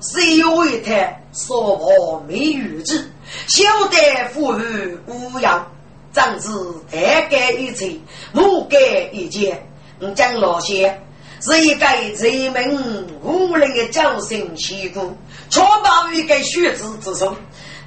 [0.00, 0.92] 谁为他
[1.32, 3.10] 说话没语之？
[3.46, 5.66] 小得富裕无恙，
[6.12, 7.98] 长子太改一切，
[8.32, 8.78] 母改
[9.12, 9.66] 一件。
[10.00, 10.98] 我讲老些，
[11.42, 15.06] 是一个人民无能的侥幸习惯，
[15.50, 17.36] 确保一个学子之手，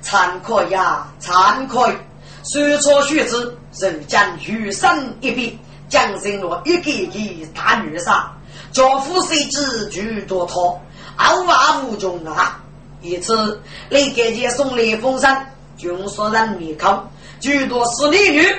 [0.03, 1.97] 惭愧呀，惭愧！
[2.45, 5.51] 说错学子，人将余生一别，
[5.89, 8.31] 将成了一个一个大女杀，
[8.71, 10.79] 家父谁知居多套。
[11.17, 12.59] 傲华无穷啊！
[13.01, 17.03] 一次，李家杰送来封山，军所人面孔，
[17.39, 18.55] 诸多是美女，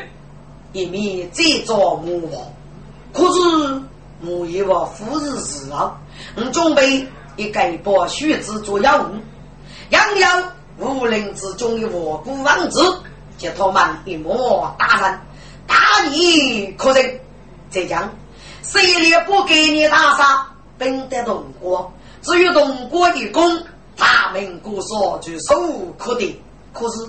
[0.72, 2.40] 一面再造木房。
[3.12, 3.82] 可是
[4.20, 5.96] 木一娃夫日事啊，
[6.36, 9.14] 我准备一个把须子做药物，
[9.90, 12.80] 养养武林之中的我孤王子，
[13.38, 15.20] 叫他们一模打人，
[15.66, 15.76] 打
[16.10, 17.20] 你可人，
[17.70, 18.12] 这样
[18.62, 20.46] 谁也不给你打杀，
[20.76, 21.90] 本得动过。
[22.24, 23.62] 至于东郭的功，
[23.98, 26.34] 大明国说就手无可得。
[26.72, 27.06] 可是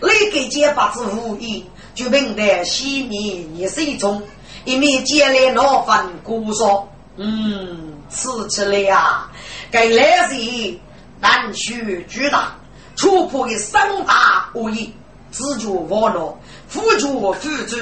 [0.00, 4.22] 那个结发之无意，就明得西面也是一种，
[4.64, 9.30] 一面接来那份国说，嗯，吃起来呀，
[9.70, 10.78] 该来是
[11.20, 12.56] 难学巨大，
[12.96, 14.90] 突破的三大无疑，
[15.30, 17.34] 自觉网络，辅助辅
[17.66, 17.76] 助，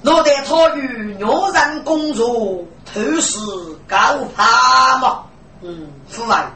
[0.00, 2.64] 若得他与牛人工作，
[2.94, 3.38] 都是
[3.86, 3.96] 高
[4.34, 4.46] 攀
[5.00, 5.22] 嘛。
[5.68, 6.48] 嗯，父爱，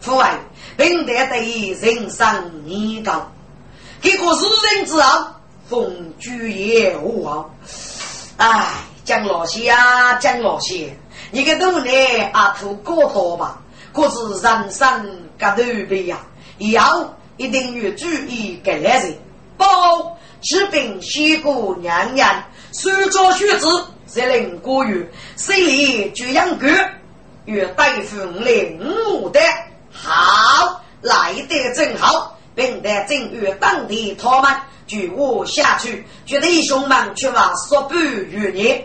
[0.00, 0.38] 父爱，
[0.76, 3.28] 并得对人生年高，
[4.00, 4.44] 结果世
[4.76, 5.26] 人之后，
[5.68, 7.52] 风居也无望。
[8.36, 8.68] 哎，
[9.04, 10.88] 江老师啊，江老师，
[11.32, 13.60] 你个努力啊，图过多吧？
[13.92, 15.04] 可是人生
[15.36, 16.20] 格头悲呀，
[16.58, 19.18] 以后一定要注意个来人，
[19.56, 22.40] 包治病西姑娘娘，
[22.70, 23.66] 苏州学子，
[24.06, 26.66] 在林国语，水里就养狗。
[27.46, 28.80] 与对付领
[29.10, 29.40] 五的
[29.92, 34.50] 好来得正好，并得正与当地他们
[34.86, 38.82] 举我下去，觉得兄们却话说不与你。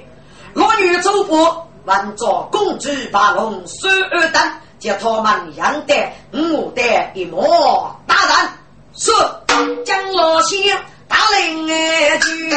[0.54, 6.82] 落女走过，闻着公主把龙收二等，叫他们养得五的
[7.14, 8.50] 一模大人
[8.96, 9.12] 是
[9.86, 10.60] 将老仙
[11.08, 12.50] 打领而去。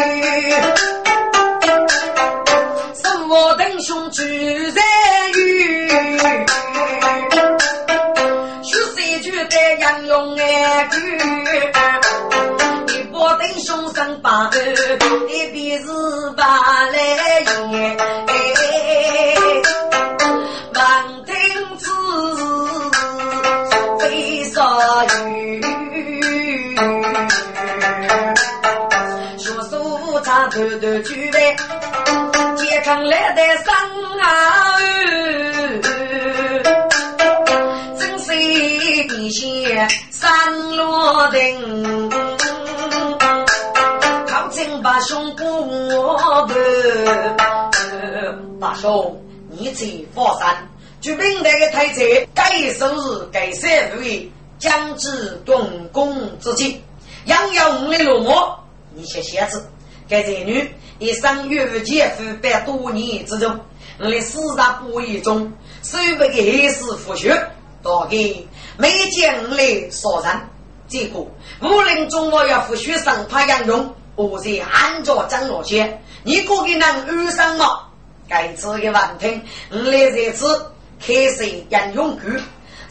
[3.28, 4.82] 我等兄聚在
[5.34, 5.51] 雨，
[10.90, 10.94] 句，
[12.88, 14.54] 一波等兄生把二，
[15.28, 15.86] 一边是
[16.36, 16.42] 把
[16.90, 16.96] 来
[17.40, 17.96] 言，
[20.74, 20.80] 万
[21.24, 21.32] 听
[21.78, 21.82] 之。
[25.18, 25.60] 雨。
[29.38, 31.56] 学书唱头头举杯，
[32.56, 33.66] 健康来得生
[34.20, 34.26] 啊！
[39.32, 42.10] 地下三罗定，
[44.28, 45.62] 靠近把兄过
[46.46, 46.54] 不？
[48.60, 49.18] 大兄，
[49.48, 50.68] 你在佛山，
[51.00, 52.02] 举兵那个太子，
[52.34, 53.66] 该收拾该收
[54.02, 56.82] 拾，将至动工之际，
[57.24, 58.54] 养有五的落寞。
[58.94, 59.66] 一些写字，
[60.10, 63.58] 该才女一生与姐夫百多年之中，
[63.98, 67.30] 我的四大不义中，所有的黑事腐朽，
[67.82, 68.16] 大概
[68.82, 70.40] 每见我的杀人。
[70.88, 71.24] 结果
[71.60, 77.82] 武林中我要腐朽生怕杨勇，我在安着张罗些，你可给能遇上吗？
[78.28, 80.66] 该次的问听，我来这次
[81.00, 82.26] 开始杨勇去，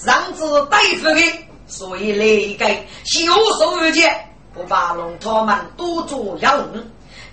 [0.05, 0.39] 让之
[0.69, 1.21] 对付的，
[1.67, 2.65] 所以来一个
[3.03, 3.25] 小
[3.59, 4.17] 手而见。
[4.53, 6.57] 不怕龙他们多做养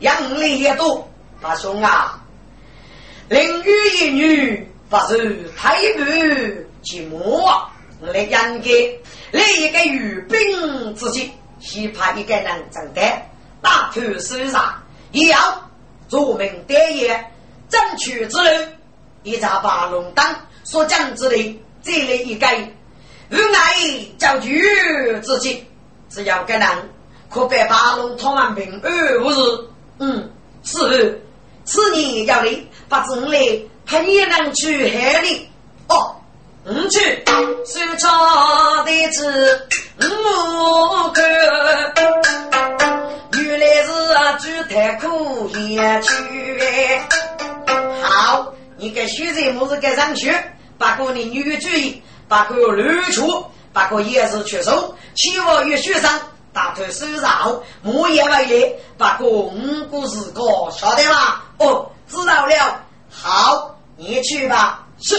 [0.00, 1.08] 养力也多。
[1.40, 2.20] 大兄啊，
[3.28, 6.02] 林雨一女不是太不
[6.82, 7.62] 寂寞，
[8.00, 8.70] 来应该
[9.32, 13.30] 来一个御兵之计，希怕一个人承担
[13.60, 14.82] 大头手上，
[15.12, 15.70] 一样
[16.08, 17.24] 做明德业，
[17.68, 18.66] 争取之路，
[19.22, 20.34] 一扎把龙当
[20.64, 22.46] 所讲之的这类一个
[23.30, 24.60] 无爱教具
[25.20, 25.64] 之计，
[26.08, 26.68] 只要个人。
[27.30, 29.68] 可别八路他们平安无事。
[29.98, 30.30] 嗯，
[30.62, 31.22] 是。
[31.66, 33.38] 此年要来，不知来
[33.84, 35.46] 还也能去海里。
[35.88, 36.16] 哦，
[36.70, 37.24] 嗯去。
[37.64, 39.66] 手抄的字，
[40.00, 41.24] 我看。
[43.32, 47.00] 原来是啊，朱太苦也去。
[48.02, 50.34] 好，你给学生么子给上去？
[50.76, 56.10] 把过你女主意，把过绿处，把过也是缺手，期望与学生。
[56.52, 61.40] 大腿手上，木叶为例，把公故事个晓得吗？
[61.58, 62.82] 哦，知道了。
[63.10, 64.84] 好，你去吧。
[65.00, 65.16] 是。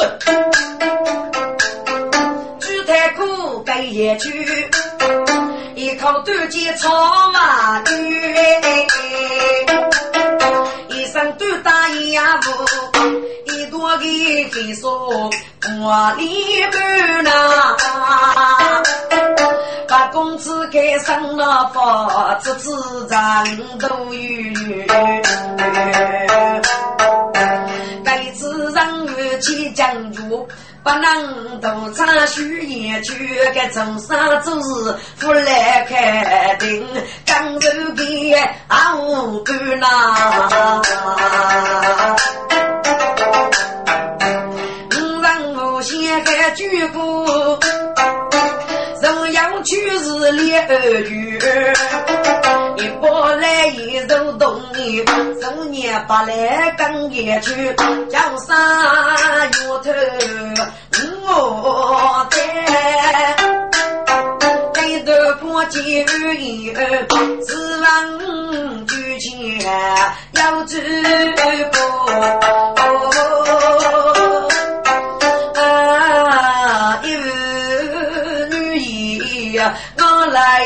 [2.60, 4.70] 朱太苦该也去，
[5.76, 8.22] 一口断剑草马女，
[10.90, 12.52] 一身断大牙布，
[13.54, 14.92] 一朵的黑松
[15.82, 17.32] 我里边呐。
[19.88, 23.46] 把公子给上了房，子自然
[23.80, 24.20] 都有。
[29.40, 30.48] 起将主，
[30.84, 33.40] 不能独唱虚言去。
[33.54, 36.88] 该从上做事，不来开定，
[37.26, 38.38] 刚柔给
[38.68, 40.82] 阿五干呐。
[44.92, 47.60] 五人无限还举步。
[49.62, 51.38] 去是烈儿女，
[52.82, 55.04] 一波来一手动你，
[55.42, 57.76] 十年八来更也去，
[58.10, 58.56] 江山
[59.68, 59.92] 摇头
[61.28, 62.38] 我担，
[64.74, 65.12] 背头
[65.42, 66.08] 过几日
[66.74, 67.06] 儿，
[67.46, 67.48] 指
[67.82, 67.86] 望
[68.88, 69.30] 举钱
[70.32, 70.80] 要知
[71.74, 71.78] 过。
[79.98, 80.02] 我
[80.32, 80.66] 来，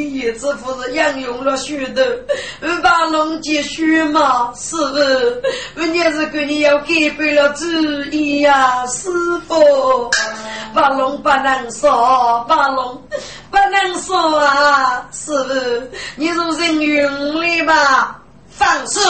[0.00, 2.02] 你一直不是养用了许多，
[2.62, 4.50] 二把龙继续吗？
[4.56, 4.94] 师傅，
[5.76, 6.86] 我也是跟你要改
[7.18, 7.66] 变了主
[8.10, 9.10] 意呀，师
[9.46, 10.10] 傅。
[10.72, 11.90] 把龙不能杀，
[12.48, 13.02] 把龙
[13.50, 15.08] 不能杀啊！
[15.12, 18.22] 师傅，你如人云里吧？
[18.48, 19.00] 放肆！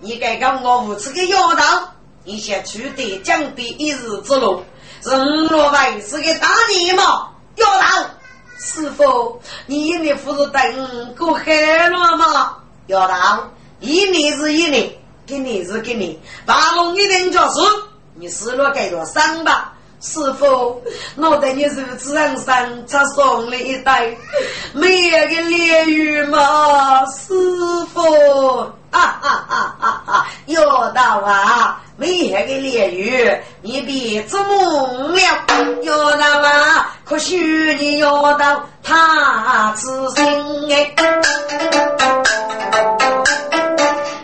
[0.00, 1.92] 你该跟我无耻的妖道，
[2.24, 4.64] 你先取得江边一日之路，
[5.02, 7.28] 是五罗外是个大逆吗？
[7.56, 8.10] 要道，
[8.64, 12.58] 师傅，你一年不是等过海了吗？
[12.86, 13.50] 要道，
[13.80, 14.88] 一年是一年，
[15.26, 17.60] 给你是给你，把龙一定就是
[18.14, 19.72] 你死了给了伤吧？
[20.02, 20.82] 师傅，
[21.16, 24.18] 我在你如此人生，才送了一对
[24.72, 27.06] 美个鲢鱼吗？
[27.06, 27.32] 师
[27.94, 28.02] 傅，
[28.90, 30.26] 啊啊啊啊啊！
[30.46, 35.20] 要到啊，没那个炼狱，你别做梦了。
[35.82, 40.24] 要到啊，可许你要到他此心
[40.72, 40.92] 哎。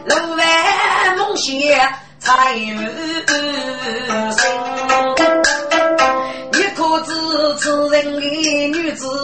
[0.07, 0.45] 路外
[1.17, 1.55] 梦想
[2.19, 2.75] 才有
[7.59, 9.18] 知此人的女子。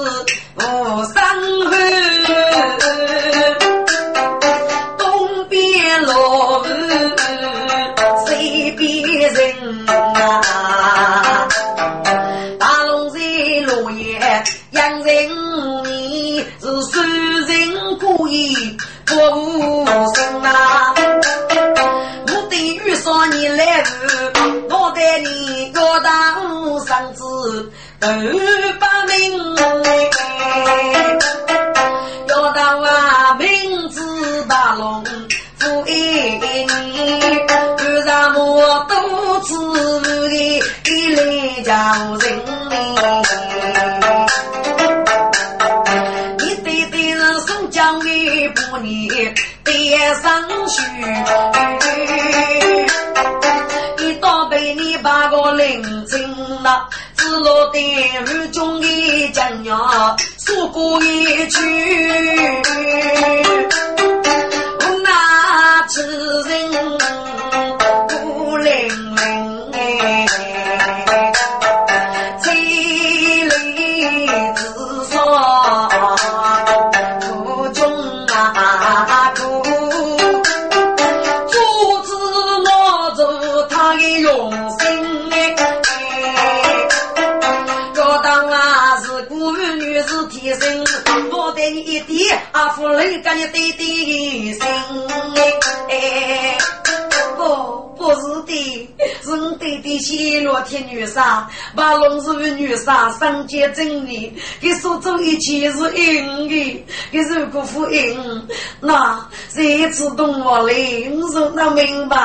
[99.94, 108.48] 我弟弟谢罗天女杀，把龙氏的女杀上街真理，给所做一切是应的，给如果不应，
[108.80, 110.74] 那这次动我来，
[111.12, 112.16] 我说那明白，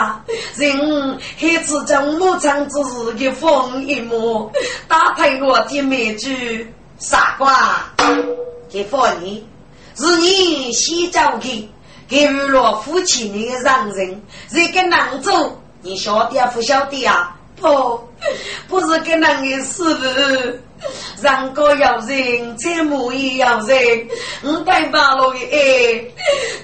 [0.56, 4.52] 人孩子将牧场之日的风一幕，
[4.88, 7.86] 搭配我的美句，傻瓜，
[8.68, 9.46] 给放你，
[9.96, 11.70] 是你先找的。
[12.08, 14.20] 给娱乐夫妻的让人，
[14.52, 15.30] 这个男主，
[15.84, 17.36] 你晓得不晓得啊？
[17.60, 18.10] 不，
[18.68, 20.04] 不是跟那个师傅，
[21.22, 24.08] 人高要人，车模也要人，
[24.44, 26.04] 五百八路的哎，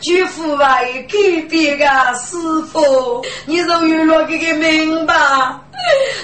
[0.02, 1.86] 举夫啊，给别个
[2.16, 2.38] 师
[2.72, 5.16] 傅，你从娱乐给个明白，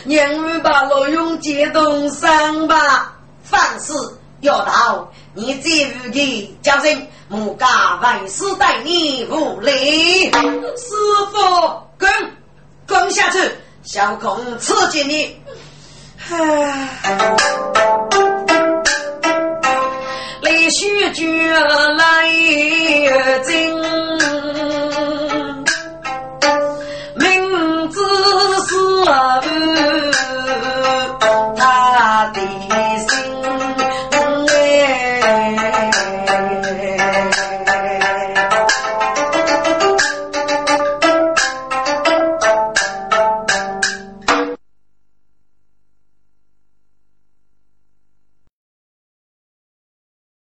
[0.06, 3.14] 两万八路用接动上吧，
[3.44, 3.94] 凡事
[4.42, 5.12] 要到。
[5.34, 7.66] 你这日的叫人木家
[8.02, 10.94] 万事待你无礼，师
[11.32, 11.38] 傅
[11.98, 12.12] 滚
[12.86, 13.40] 滚下去，
[13.84, 15.36] 小孔刺激你。
[16.30, 16.90] 啊
[20.42, 21.52] 李旭君
[21.98, 23.40] 来也
[27.16, 28.00] 明知
[28.68, 28.76] 是
[31.56, 32.61] 他的